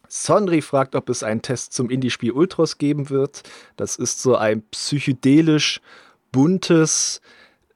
[0.08, 3.44] Sondri fragt, ob es einen Test zum Indie-Spiel Ultros geben wird.
[3.76, 5.82] Das ist so ein psychedelisch
[6.32, 7.22] buntes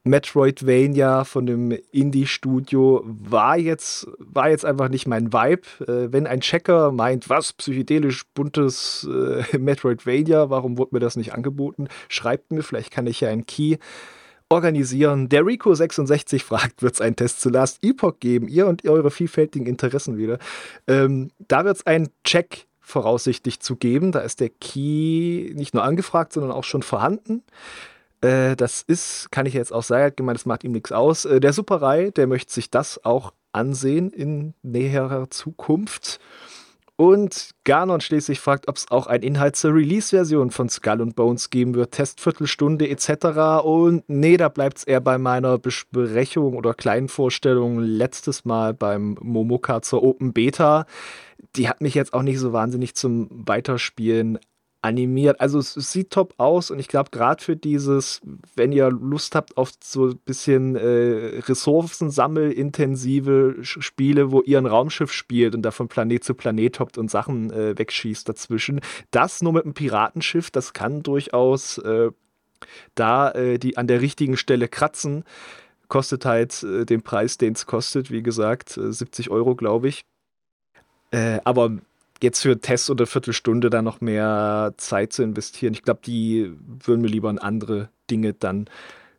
[0.03, 3.03] Metroidvania von dem Indie-Studio.
[3.05, 5.61] War jetzt, war jetzt einfach nicht mein Vibe.
[5.87, 11.33] Äh, wenn ein Checker meint, was, psychedelisch buntes äh, Metroidvania, warum wurde mir das nicht
[11.33, 11.87] angeboten?
[12.09, 13.77] Schreibt mir, vielleicht kann ich ja einen Key
[14.51, 15.29] organisieren.
[15.29, 18.47] Der Rico66 fragt, wird es einen Test zu Last Epoch geben?
[18.47, 20.37] Ihr und eure vielfältigen Interessen wieder.
[20.87, 24.11] Ähm, da wird es einen Check voraussichtlich zu geben.
[24.11, 27.43] Da ist der Key nicht nur angefragt, sondern auch schon vorhanden.
[28.21, 31.25] Äh, das ist, kann ich jetzt auch sagen, gemeint, das macht ihm nichts aus.
[31.25, 36.19] Äh, der Superei, der möchte sich das auch ansehen in näherer Zukunft.
[37.01, 41.49] Und Ganon schließlich fragt, ob es auch ein Inhalt zur Release-Version von Skull and Bones
[41.49, 43.63] geben wird, Testviertelstunde etc.
[43.63, 49.17] Und nee, da bleibt es eher bei meiner Besprechung oder kleinen Vorstellung letztes Mal beim
[49.19, 50.85] Momoka zur Open Beta.
[51.55, 54.37] Die hat mich jetzt auch nicht so wahnsinnig zum Weiterspielen
[54.81, 55.39] animiert.
[55.39, 58.19] Also es, sieht top aus und ich glaube gerade für dieses,
[58.55, 65.13] wenn ihr Lust habt auf so ein bisschen äh, ressourcensammelintensive Spiele, wo ihr ein Raumschiff
[65.13, 69.53] spielt und da von Planet zu Planet hoppt und Sachen äh, wegschießt dazwischen, das nur
[69.53, 72.11] mit einem Piratenschiff, das kann durchaus äh,
[72.95, 75.23] da äh, die an der richtigen Stelle kratzen.
[75.87, 80.05] Kostet halt äh, den Preis, den es kostet, wie gesagt, 70 äh, Euro, glaube ich.
[81.43, 81.77] aber
[82.23, 85.73] jetzt für Tests oder Viertelstunde da noch mehr Zeit zu investieren.
[85.73, 88.69] Ich glaube, die würden mir lieber in andere Dinge dann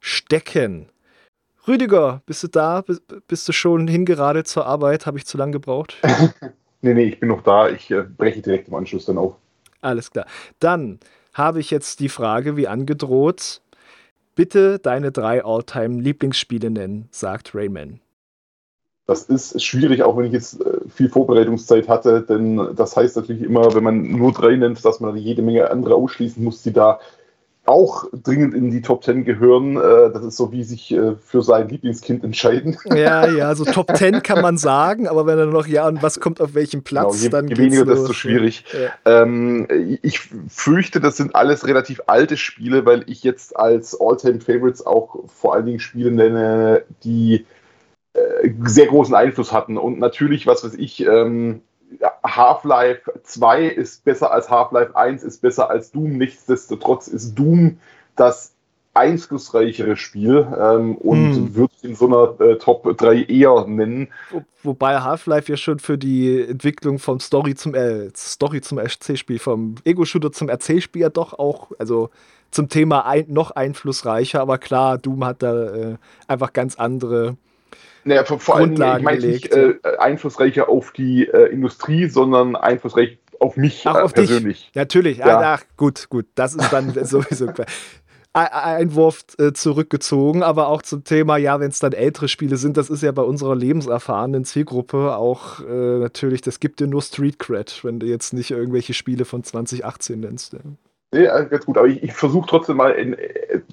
[0.01, 0.89] stecken.
[1.67, 2.85] Rüdiger, bist du da?
[3.29, 5.07] Bist du schon hingerade zur Arbeit?
[5.07, 5.97] Habe ich zu lange gebraucht?
[6.83, 7.69] nee, nee, ich bin noch da.
[7.69, 9.37] Ich äh, breche direkt im Anschluss dann auf.
[9.81, 10.27] Alles klar.
[10.59, 10.99] Dann
[11.35, 13.61] habe ich jetzt die Frage, wie angedroht.
[14.35, 18.01] Bitte deine drei All-Time-Lieblingsspiele nennen, sagt Rayman
[19.13, 23.43] das ist schwierig, auch wenn ich jetzt äh, viel Vorbereitungszeit hatte, denn das heißt natürlich
[23.43, 26.99] immer, wenn man nur drei nennt, dass man jede Menge andere ausschließen muss, die da
[27.65, 29.77] auch dringend in die Top Ten gehören.
[29.77, 32.77] Äh, das ist so wie sich äh, für sein Lieblingskind entscheiden.
[32.87, 36.19] Ja, ja, so Top Ten kann man sagen, aber wenn dann noch, ja, und was
[36.19, 38.01] kommt auf welchem genau, Platz, genau, je, dann je weniger, los.
[38.01, 38.65] desto schwierig.
[38.73, 39.23] Ja.
[39.23, 39.69] Ähm,
[40.03, 45.21] ich fürchte, das sind alles relativ alte Spiele, weil ich jetzt als All-Time Favorites auch
[45.29, 47.47] vor allen Dingen Spiele nenne, die
[48.65, 49.77] sehr großen Einfluss hatten.
[49.77, 51.63] Und natürlich, was weiß ich, ähm,
[52.25, 56.19] Half-Life 2 ist besser als Half-Life 1, ist besser als Doom.
[56.19, 57.79] Nichtsdestotrotz ist Doom
[58.17, 58.53] das
[58.95, 61.55] einflussreichere Spiel ähm, und hm.
[61.55, 64.09] würde in so einer äh, Top 3 eher nennen.
[64.31, 69.39] Wo, wobei Half-Life ja schon für die Entwicklung vom Story zum äh, Story zum Erzählspiel,
[69.39, 72.11] vom Ego-Shooter zum Erzählspiel ja doch auch, also
[72.51, 75.97] zum Thema ein, noch einflussreicher, aber klar, Doom hat da äh,
[76.29, 77.39] einfach ganz andere
[78.05, 83.19] naja, vor, vor allem, ich meine nicht äh, einflussreicher auf die äh, Industrie, sondern einflussreich
[83.39, 84.67] auf mich Ach, äh, auf persönlich.
[84.67, 84.75] Dich.
[84.75, 85.55] Natürlich, ja.
[85.55, 86.27] ach, gut, gut.
[86.35, 87.49] Das ist dann sowieso
[88.35, 92.89] Einwurf äh, zurückgezogen, aber auch zum Thema, ja, wenn es dann ältere Spiele sind, das
[92.89, 97.85] ist ja bei unserer lebenserfahrenen Zielgruppe auch äh, natürlich, das gibt dir nur Street Cred,
[97.85, 100.55] wenn du jetzt nicht irgendwelche Spiele von 2018 nennst.
[100.55, 100.61] Ja.
[101.15, 103.15] Ja, ganz gut, aber ich, ich versuche trotzdem mal ein,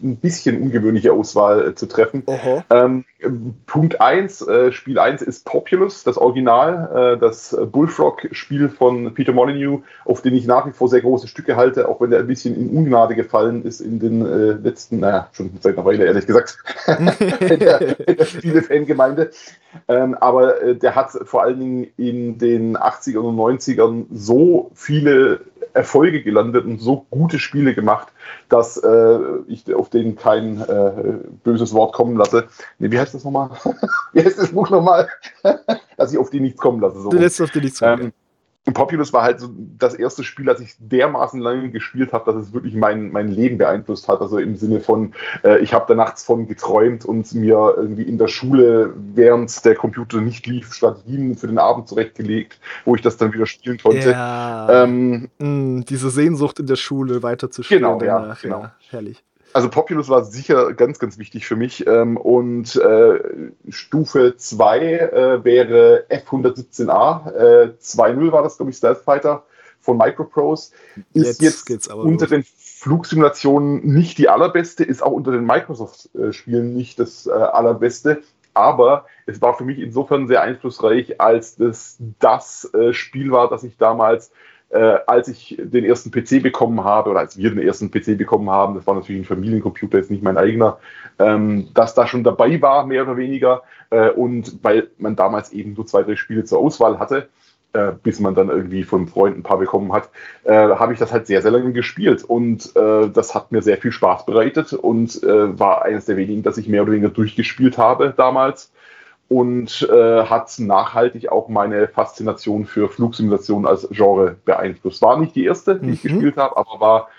[0.04, 2.24] ein, bisschen ungewöhnliche Auswahl äh, zu treffen.
[2.70, 3.06] Ähm,
[3.66, 9.84] Punkt 1, äh, Spiel 1 ist Populous, das Original, äh, das Bullfrog-Spiel von Peter Molyneux,
[10.04, 12.58] auf den ich nach wie vor sehr große Stücke halte, auch wenn er ein bisschen
[12.58, 16.58] in Ungnade gefallen ist in den äh, letzten, naja, schon seit einer Weile, ehrlich gesagt,
[17.40, 19.32] in der, in der Spiele-Fangemeinde.
[19.88, 25.42] Ähm, aber äh, der hat vor allen Dingen in den 80ern und 90ern so viele
[25.74, 28.08] Erfolge gelandet und so gute Spiele gemacht,
[28.50, 30.92] dass äh, ich auf denen kein äh,
[31.44, 32.48] böses Wort kommen lasse.
[32.80, 33.52] Nee, wie heißt das nochmal?
[34.14, 35.08] wie heißt das Buch nochmal?
[35.98, 37.02] dass ich auf die nichts kommen lasse.
[37.02, 37.10] So.
[37.10, 38.02] Du lässt auf die nichts kommen.
[38.02, 38.14] Ähm,
[38.74, 42.54] Populous war halt so das erste Spiel, das ich dermaßen lange gespielt habe, dass es
[42.54, 44.22] wirklich mein, mein Leben beeinflusst hat.
[44.22, 45.14] Also im Sinne von,
[45.44, 49.76] äh, ich habe da nachts von geträumt und mir irgendwie in der Schule, während der
[49.76, 54.12] Computer nicht lief, Strategien für den Abend zurechtgelegt, wo ich das dann wieder spielen konnte.
[54.12, 54.84] Ja.
[54.84, 57.84] Ähm, mm, diese Sehnsucht in der Schule weiterzuspielen.
[57.84, 58.28] Genau, danach.
[58.28, 58.62] ja, genau.
[58.62, 59.24] Ja, herrlich.
[59.54, 61.88] Also Populous war sicher ganz, ganz wichtig für mich.
[61.88, 63.20] Ähm, und äh,
[63.70, 67.34] Stufe 2 äh, wäre F117A.
[67.34, 69.44] Äh, 2.0 war das, glaube ich, Stealth Fighter
[69.80, 70.72] von Microprose.
[71.14, 72.30] Ist jetzt, jetzt unter los.
[72.30, 78.22] den Flugsimulationen nicht die allerbeste, ist auch unter den Microsoft-Spielen nicht das äh, allerbeste.
[78.54, 83.64] Aber es war für mich insofern sehr einflussreich, als das das äh, Spiel war, das
[83.64, 84.32] ich damals
[84.70, 88.50] äh, als ich den ersten PC bekommen habe oder als wir den ersten PC bekommen
[88.50, 90.78] haben, das war natürlich ein Familiencomputer, jetzt nicht mein eigener,
[91.18, 93.64] ähm, dass da schon dabei war, mehr oder weniger.
[93.90, 97.30] Äh, und weil man damals eben nur zwei, drei Spiele zur Auswahl hatte,
[97.74, 100.10] äh, bis man dann irgendwie von Freunden ein paar bekommen hat,
[100.44, 102.24] äh, habe ich das halt sehr, sehr lange gespielt.
[102.24, 106.44] Und äh, das hat mir sehr viel Spaß bereitet und äh, war eines der wenigen,
[106.44, 108.72] das ich mehr oder weniger durchgespielt habe damals
[109.30, 115.02] und äh, hat nachhaltig auch meine Faszination für Flugsimulationen als Genre beeinflusst.
[115.04, 115.94] War nicht die erste, die mhm.
[115.94, 117.10] ich gespielt habe, aber war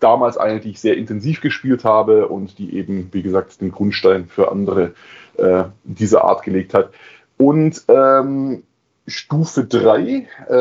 [0.00, 4.26] damals eine, die ich sehr intensiv gespielt habe und die eben, wie gesagt, den Grundstein
[4.26, 4.94] für andere
[5.36, 6.90] äh, dieser Art gelegt hat.
[7.36, 8.62] Und ähm,
[9.06, 10.58] Stufe 3 äh,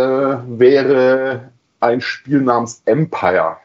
[0.48, 3.58] wäre ein Spiel namens Empire.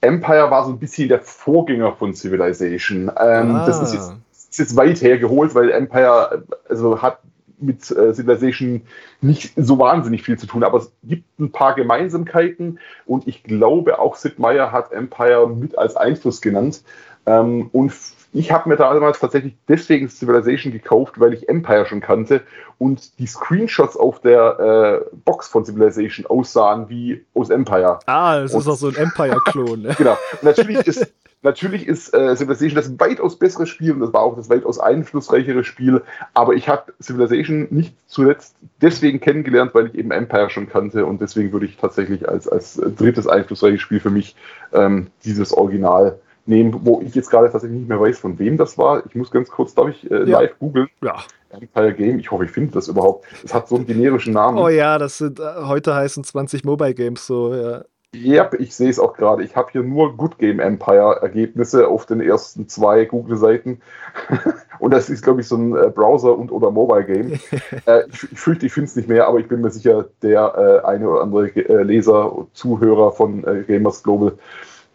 [0.00, 3.10] Empire war so ein bisschen der Vorgänger von Civilization.
[3.18, 3.66] Ähm, ah.
[3.66, 4.12] Das ist jetzt
[4.58, 7.18] ist jetzt weit hergeholt, weil Empire also hat
[7.58, 8.82] mit äh, Civilization
[9.20, 13.98] nicht so wahnsinnig viel zu tun, aber es gibt ein paar Gemeinsamkeiten und ich glaube
[13.98, 16.82] auch Sid Meier hat Empire mit als Einfluss genannt.
[17.26, 17.92] Ähm, und
[18.32, 22.42] ich habe mir damals tatsächlich deswegen Civilization gekauft, weil ich Empire schon kannte
[22.78, 27.98] und die Screenshots auf der äh, Box von Civilization aussahen wie aus Empire.
[28.06, 29.82] Ah, das und, ist auch so ein Empire-Klon.
[29.82, 29.94] Ne?
[29.98, 30.16] genau.
[30.42, 31.12] natürlich ist
[31.46, 35.62] Natürlich ist äh, Civilization das weitaus bessere Spiel und das war auch das weitaus einflussreichere
[35.62, 36.02] Spiel,
[36.34, 41.20] aber ich habe Civilization nicht zuletzt deswegen kennengelernt, weil ich eben Empire schon kannte und
[41.20, 44.34] deswegen würde ich tatsächlich als, als drittes einflussreiches Spiel für mich
[44.72, 48.76] ähm, dieses Original nehmen, wo ich jetzt gerade tatsächlich nicht mehr weiß, von wem das
[48.76, 49.06] war.
[49.06, 50.40] Ich muss ganz kurz, darf ich, äh, ja.
[50.40, 50.88] live googeln?
[51.00, 51.22] Ja.
[51.50, 53.24] Empire Game, ich hoffe, ich finde das überhaupt.
[53.44, 54.58] Es hat so einen generischen Namen.
[54.58, 57.84] Oh ja, das sind, äh, heute heißen 20 Mobile Games so, ja.
[58.22, 59.42] Ja, ich sehe es auch gerade.
[59.42, 63.80] Ich habe hier nur Good Game Empire Ergebnisse auf den ersten zwei Google-Seiten.
[64.78, 67.32] und das ist, glaube ich, so ein äh, Browser- und oder Mobile-Game.
[67.86, 70.82] äh, ich, ich, fürchte, ich finde es nicht mehr, aber ich bin mir sicher, der
[70.84, 74.32] äh, eine oder andere äh, Leser, Zuhörer von äh, Gamers Global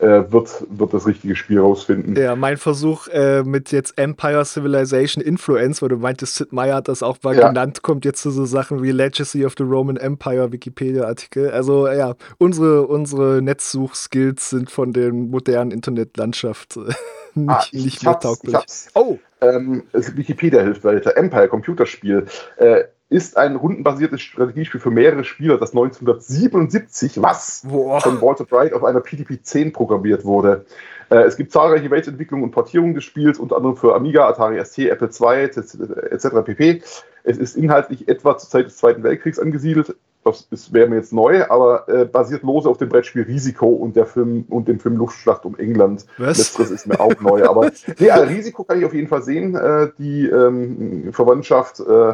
[0.01, 2.15] wird, wird das richtige Spiel rausfinden.
[2.15, 6.87] Ja, mein Versuch äh, mit jetzt Empire Civilization Influence, weil du meintest, Sid Meier hat
[6.87, 7.49] das auch mal ja.
[7.49, 11.51] genannt, kommt jetzt zu so Sachen wie Legacy of the Roman Empire Wikipedia-Artikel.
[11.51, 16.79] Also ja, unsere, unsere Netzsuchskills sind von der modernen Internetlandschaft äh,
[17.35, 18.55] nicht, ah, ich, nicht mehr tauglich.
[18.95, 19.17] Oh!
[19.41, 21.17] Ähm, Wikipedia hilft weiter.
[21.17, 22.25] Empire, Computerspiel.
[22.57, 27.99] Äh, ist ein rundenbasiertes Strategiespiel für mehrere Spieler, das 1977, was Boah.
[27.99, 30.65] von Walter Bright auf einer PDP-10 programmiert wurde.
[31.09, 34.79] Äh, es gibt zahlreiche Weltentwicklungen und Portierungen des Spiels, unter anderem für Amiga, Atari ST,
[34.79, 36.27] Apple II etc.
[36.45, 36.81] pp.
[37.25, 39.93] Es ist inhaltlich etwa zur Zeit des Zweiten Weltkriegs angesiedelt.
[40.23, 44.05] Das wäre mir jetzt neu, aber äh, basiert lose auf dem Brettspiel Risiko und der
[44.05, 46.05] Film und dem Film Luftschlacht um England.
[46.17, 46.37] Was?
[46.37, 47.43] Letzteres ist mir auch neu.
[47.43, 49.55] Aber nee, also Risiko kann ich auf jeden Fall sehen.
[49.55, 52.13] Äh, die ähm, Verwandtschaft äh,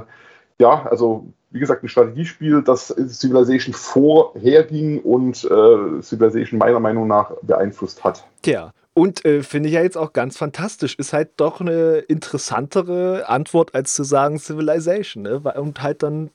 [0.60, 7.32] ja, also wie gesagt, ein Strategiespiel, das Civilization vorherging und äh, Civilization meiner Meinung nach
[7.41, 8.26] beeinflusst hat.
[8.41, 10.95] Tja, und äh, finde ich ja jetzt auch ganz fantastisch.
[10.95, 15.24] Ist halt doch eine interessantere Antwort, als zu sagen Civilization.
[15.24, 15.39] Ne?
[15.39, 16.32] Und halt dann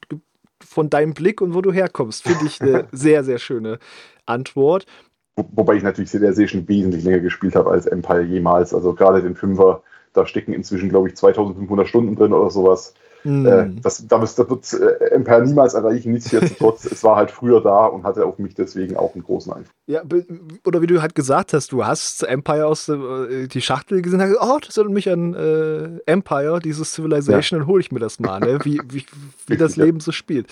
[0.64, 3.80] von deinem Blick und wo du herkommst, finde ich eine sehr, sehr schöne
[4.26, 4.86] Antwort.
[5.34, 8.72] Wo, wobei ich natürlich Civilization wesentlich länger gespielt habe als Empire jemals.
[8.72, 12.94] Also gerade den Fünfer, da stecken inzwischen, glaube ich, 2500 Stunden drin oder sowas.
[13.24, 13.46] Mm.
[13.46, 17.86] Äh, das, das, das wird äh, Empire niemals erreichen, nichtsdestotrotz, es war halt früher da
[17.86, 19.74] und hatte auf mich deswegen auch einen großen Einfluss.
[19.86, 20.02] Ja,
[20.64, 24.26] oder wie du halt gesagt hast, du hast Empire aus äh, die Schachtel gesehen und
[24.26, 27.64] hast gesagt, oh, das erinnert mich an äh, Empire, dieses Civilization, ja.
[27.64, 28.58] dann hole ich mir das mal, ne?
[28.64, 29.04] wie, wie,
[29.46, 30.46] wie das Leben so spielt.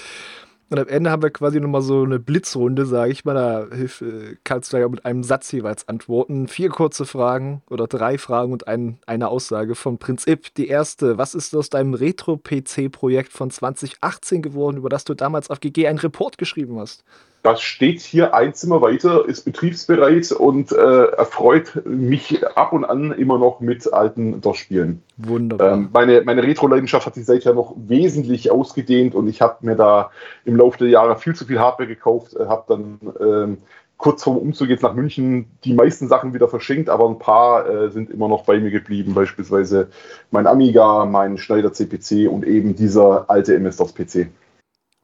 [0.71, 3.35] Und am Ende haben wir quasi nochmal so eine Blitzrunde, sage ich mal.
[3.35, 6.47] Da hilf, äh, kannst du ja mit einem Satz jeweils antworten.
[6.47, 10.55] Vier kurze Fragen oder drei Fragen und ein, eine Aussage von Prinz Ip.
[10.55, 15.59] Die erste, was ist aus deinem Retro-PC-Projekt von 2018 geworden, über das du damals auf
[15.59, 17.03] GG einen Report geschrieben hast?
[17.43, 23.13] Das steht hier ein Zimmer weiter, ist betriebsbereit und äh, erfreut mich ab und an
[23.13, 25.03] immer noch mit alten DOS-Spielen.
[25.17, 25.73] Wunderbar.
[25.73, 30.11] Ähm, meine meine Retro-Leidenschaft hat sich seither noch wesentlich ausgedehnt und ich habe mir da
[30.45, 33.59] im Laufe der Jahre viel zu viel Hardware gekauft, äh, habe dann ähm,
[34.01, 37.91] kurz vorm Umzug jetzt nach München die meisten Sachen wieder verschenkt, aber ein paar äh,
[37.91, 39.89] sind immer noch bei mir geblieben, beispielsweise
[40.31, 44.29] mein Amiga, mein Schneider CPC und eben dieser alte MS-DOS-PC.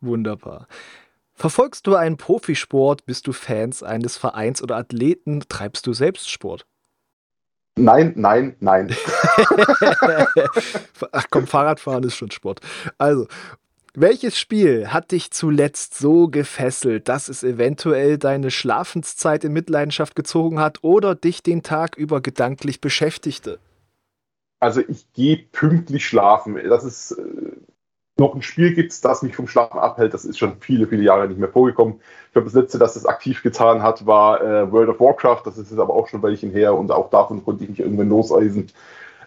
[0.00, 0.66] Wunderbar.
[1.36, 3.04] Verfolgst du einen Profisport?
[3.04, 5.44] Bist du Fans eines Vereins oder Athleten?
[5.48, 6.66] Treibst du selbst Sport?
[7.78, 8.88] Nein, nein, nein.
[11.12, 12.60] Ach komm, Fahrradfahren ist schon Sport.
[12.96, 13.28] Also,
[13.98, 20.58] welches Spiel hat dich zuletzt so gefesselt, dass es eventuell deine Schlafenszeit in Mitleidenschaft gezogen
[20.58, 23.58] hat oder dich den Tag über gedanklich beschäftigte?
[24.58, 26.58] Also ich gehe pünktlich schlafen.
[26.68, 27.56] Das ist äh,
[28.18, 31.28] noch ein Spiel gibt, das mich vom Schlafen abhält, das ist schon viele, viele Jahre
[31.28, 31.96] nicht mehr vorgekommen.
[32.26, 35.42] Ich glaube, das letzte, das es aktiv getan hat, war äh, World of Warcraft.
[35.44, 37.80] Das ist jetzt aber auch schon ein Weilchen her und auch davon konnte ich mich
[37.80, 38.68] irgendwann loseisen.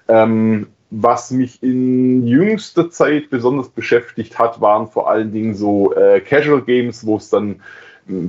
[0.07, 6.19] Ähm, was mich in jüngster Zeit besonders beschäftigt hat, waren vor allen Dingen so äh,
[6.19, 7.61] Casual Games, wo es dann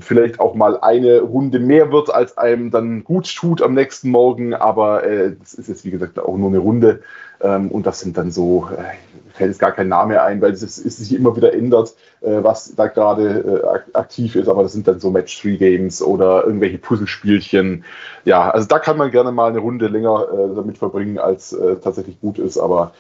[0.01, 4.55] vielleicht auch mal eine Runde mehr wird, als einem dann gut tut am nächsten Morgen,
[4.55, 7.01] aber äh, das ist jetzt wie gesagt auch nur eine Runde
[7.41, 8.95] ähm, und das sind dann so, äh,
[9.35, 12.75] fällt jetzt gar kein Name ein, weil es, es sich immer wieder ändert, äh, was
[12.75, 17.85] da gerade äh, aktiv ist, aber das sind dann so Match-3-Games oder irgendwelche Puzzlespielchen.
[18.25, 21.77] Ja, also da kann man gerne mal eine Runde länger äh, damit verbringen, als äh,
[21.77, 22.93] tatsächlich gut ist, aber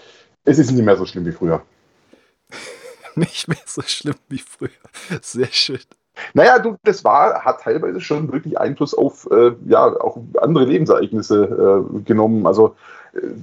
[0.44, 1.62] es ist nicht mehr so schlimm wie früher.
[3.14, 4.70] nicht mehr so schlimm wie früher.
[5.20, 5.80] Sehr schön.
[6.34, 11.84] Naja, du, das war, hat teilweise schon wirklich Einfluss auf äh, ja, auch andere Lebensereignisse
[11.96, 12.46] äh, genommen.
[12.46, 12.76] Also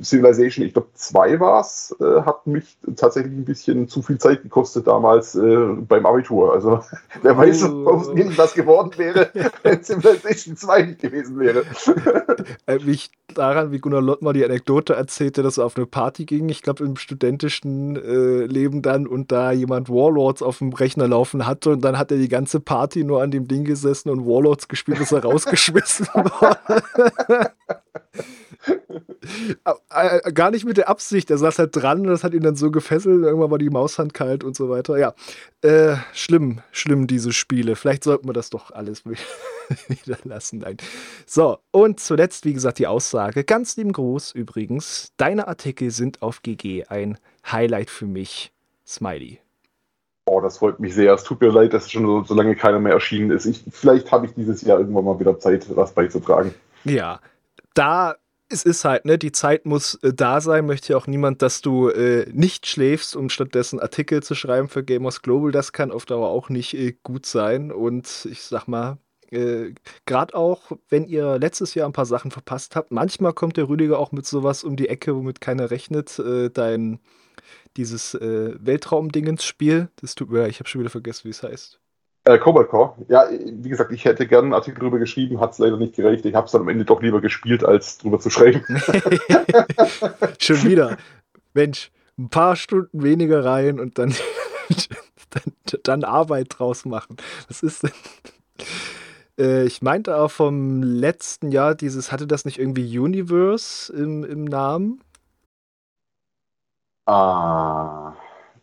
[0.02, 4.44] Civilization, ich glaube, zwei war es, äh, hat mich tatsächlich ein bisschen zu viel Zeit
[4.44, 5.58] gekostet damals äh,
[5.88, 6.54] beim Abitur.
[6.54, 6.82] Also,
[7.22, 7.86] wer weiß, oh.
[7.86, 9.30] ob es irgendwas geworden wäre,
[9.64, 11.64] wenn Civilization 2 nicht gewesen wäre.
[12.68, 16.48] äh, mich daran, wie Gunnar Lottmar die Anekdote erzählte, dass er auf eine Party ging,
[16.48, 21.46] ich glaube, im studentischen äh, Leben dann, und da jemand Warlords auf dem Rechner laufen
[21.46, 24.70] hatte, und dann hat er die ganze Party nur an dem Ding gesessen und Warlords
[24.70, 27.52] gespielt, bis er rausgeschmissen wurde.
[29.66, 31.30] Äh, äh, gar nicht mit der Absicht.
[31.30, 33.24] Er saß halt dran und das hat ihn dann so gefesselt.
[33.24, 34.98] Irgendwann war die Maushand kalt und so weiter.
[34.98, 35.14] Ja,
[35.62, 37.76] äh, schlimm, schlimm, diese Spiele.
[37.76, 39.04] Vielleicht sollten wir das doch alles
[39.88, 40.60] wieder lassen.
[40.60, 40.78] Nein.
[41.26, 43.44] So, und zuletzt, wie gesagt, die Aussage.
[43.44, 45.14] Ganz lieben Gruß übrigens.
[45.18, 47.18] Deine Artikel sind auf GG ein
[47.52, 48.52] Highlight für mich.
[48.86, 49.40] Smiley.
[50.26, 51.14] Oh, das freut mich sehr.
[51.14, 53.46] Es tut mir leid, dass schon so, so lange keiner mehr erschienen ist.
[53.46, 56.54] Ich, vielleicht habe ich dieses Jahr irgendwann mal wieder Zeit, was beizutragen.
[56.84, 57.22] Ja,
[57.74, 58.16] da
[58.50, 61.62] es ist halt, ne, die Zeit muss äh, da sein, möchte ja auch niemand, dass
[61.62, 65.52] du äh, nicht schläfst, um stattdessen Artikel zu schreiben für Gamers Global.
[65.52, 67.72] Das kann auf Dauer auch nicht äh, gut sein.
[67.72, 68.98] Und ich sag mal,
[69.32, 69.74] äh,
[70.06, 74.00] gerade auch, wenn ihr letztes Jahr ein paar Sachen verpasst habt, manchmal kommt der Rüdiger
[74.00, 76.18] auch mit sowas um die Ecke, womit keiner rechnet.
[76.20, 77.00] Äh, dein
[77.78, 81.80] dieses äh, Weltraumdingensspiel, das tut mir, ich habe schon wieder vergessen, wie es heißt.
[82.28, 82.94] Äh, Cobalt Core.
[83.08, 86.26] Ja, wie gesagt, ich hätte gerne einen Artikel darüber geschrieben, hat es leider nicht gereicht.
[86.26, 88.66] Ich habe es dann am Ende doch lieber gespielt, als drüber zu schreiben.
[90.38, 90.98] Schon wieder.
[91.54, 94.14] Mensch, ein paar Stunden weniger rein und dann,
[95.30, 97.16] dann, dann, Arbeit draus machen.
[97.48, 97.92] Was ist denn?
[99.40, 104.44] Äh, ich meinte auch vom letzten Jahr, dieses, hatte das nicht irgendwie Universe im, im
[104.44, 105.02] Namen?
[107.06, 108.16] Ah.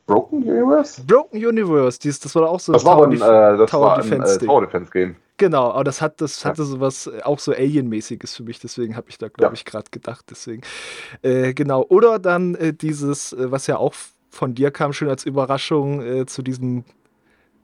[0.07, 1.03] Broken Universe?
[1.03, 3.87] Broken Universe, dies, das war auch so ein das Tower, war ein, äh, das Tower
[3.87, 5.17] war Defense ein, äh, Tower Defense Game.
[5.37, 6.67] Genau, aber das hat das hatte ja.
[6.67, 9.59] sowas äh, auch so Alien-mäßiges für mich, deswegen habe ich da glaube ja.
[9.59, 10.63] ich gerade gedacht, deswegen
[11.23, 13.95] äh, genau oder dann äh, dieses, äh, was ja auch
[14.31, 16.85] von dir kam, schön als Überraschung zu diesem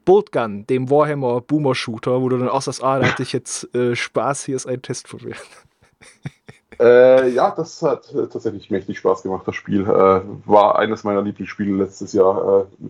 [0.05, 3.68] Boltgun, dem Warhammer Boomer Shooter, wo du dann auch sagst, ah, da hatte ich jetzt
[3.95, 5.34] Spaß, hier ist ein Test von mir.
[6.81, 9.83] Äh, ja, das hat äh, tatsächlich mächtig Spaß gemacht, das Spiel.
[9.83, 12.66] Äh, war eines meiner Lieblingsspiele letztes Jahr.
[12.81, 12.89] Äh,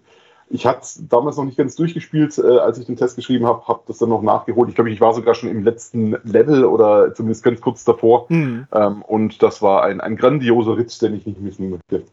[0.52, 3.66] ich hatte es damals noch nicht ganz durchgespielt, äh, als ich den Test geschrieben habe,
[3.66, 4.68] habe das dann noch nachgeholt.
[4.68, 8.26] Ich glaube, ich war sogar schon im letzten Level oder zumindest ganz kurz davor.
[8.28, 8.66] Mhm.
[8.72, 12.04] Ähm, und das war ein, ein grandioser Ritz, den ich nicht missen möchte.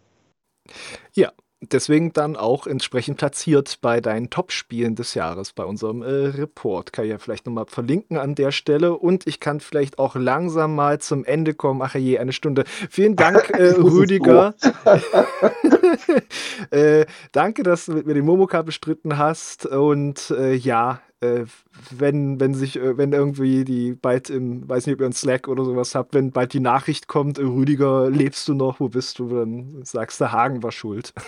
[1.14, 1.32] Ja,
[1.62, 6.94] deswegen dann auch entsprechend platziert bei deinen Top-Spielen des Jahres bei unserem äh, Report.
[6.94, 10.76] Kann ich ja vielleicht nochmal verlinken an der Stelle und ich kann vielleicht auch langsam
[10.76, 11.82] mal zum Ende kommen.
[11.82, 12.64] Ach je, eine Stunde.
[12.90, 14.54] Vielen Dank, äh, Rüdiger.
[16.70, 21.46] äh, danke, dass du mit mir den Momoka bestritten hast und äh, ja, äh,
[21.98, 25.48] wenn, wenn sich, äh, wenn irgendwie die bald im, weiß nicht, ob ihr einen Slack
[25.48, 29.20] oder sowas habt, wenn bald die Nachricht kommt, äh, Rüdiger, lebst du noch, wo bist
[29.20, 31.14] du, dann sagst du, Hagen war schuld.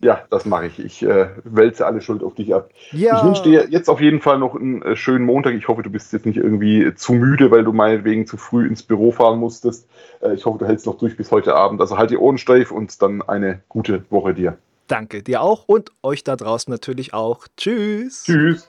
[0.00, 0.78] Ja, das mache ich.
[0.78, 2.70] Ich äh, wälze alle Schuld auf dich ab.
[2.92, 3.18] Ja.
[3.18, 5.54] Ich wünsche dir jetzt auf jeden Fall noch einen äh, schönen Montag.
[5.54, 8.82] Ich hoffe, du bist jetzt nicht irgendwie zu müde, weil du meinetwegen zu früh ins
[8.82, 9.88] Büro fahren musstest.
[10.20, 11.80] Äh, ich hoffe, du hältst noch durch bis heute Abend.
[11.80, 14.58] Also halt die Ohren steif und dann eine gute Woche dir.
[14.86, 17.46] Danke dir auch und euch da draußen natürlich auch.
[17.56, 18.24] Tschüss.
[18.24, 18.68] Tschüss.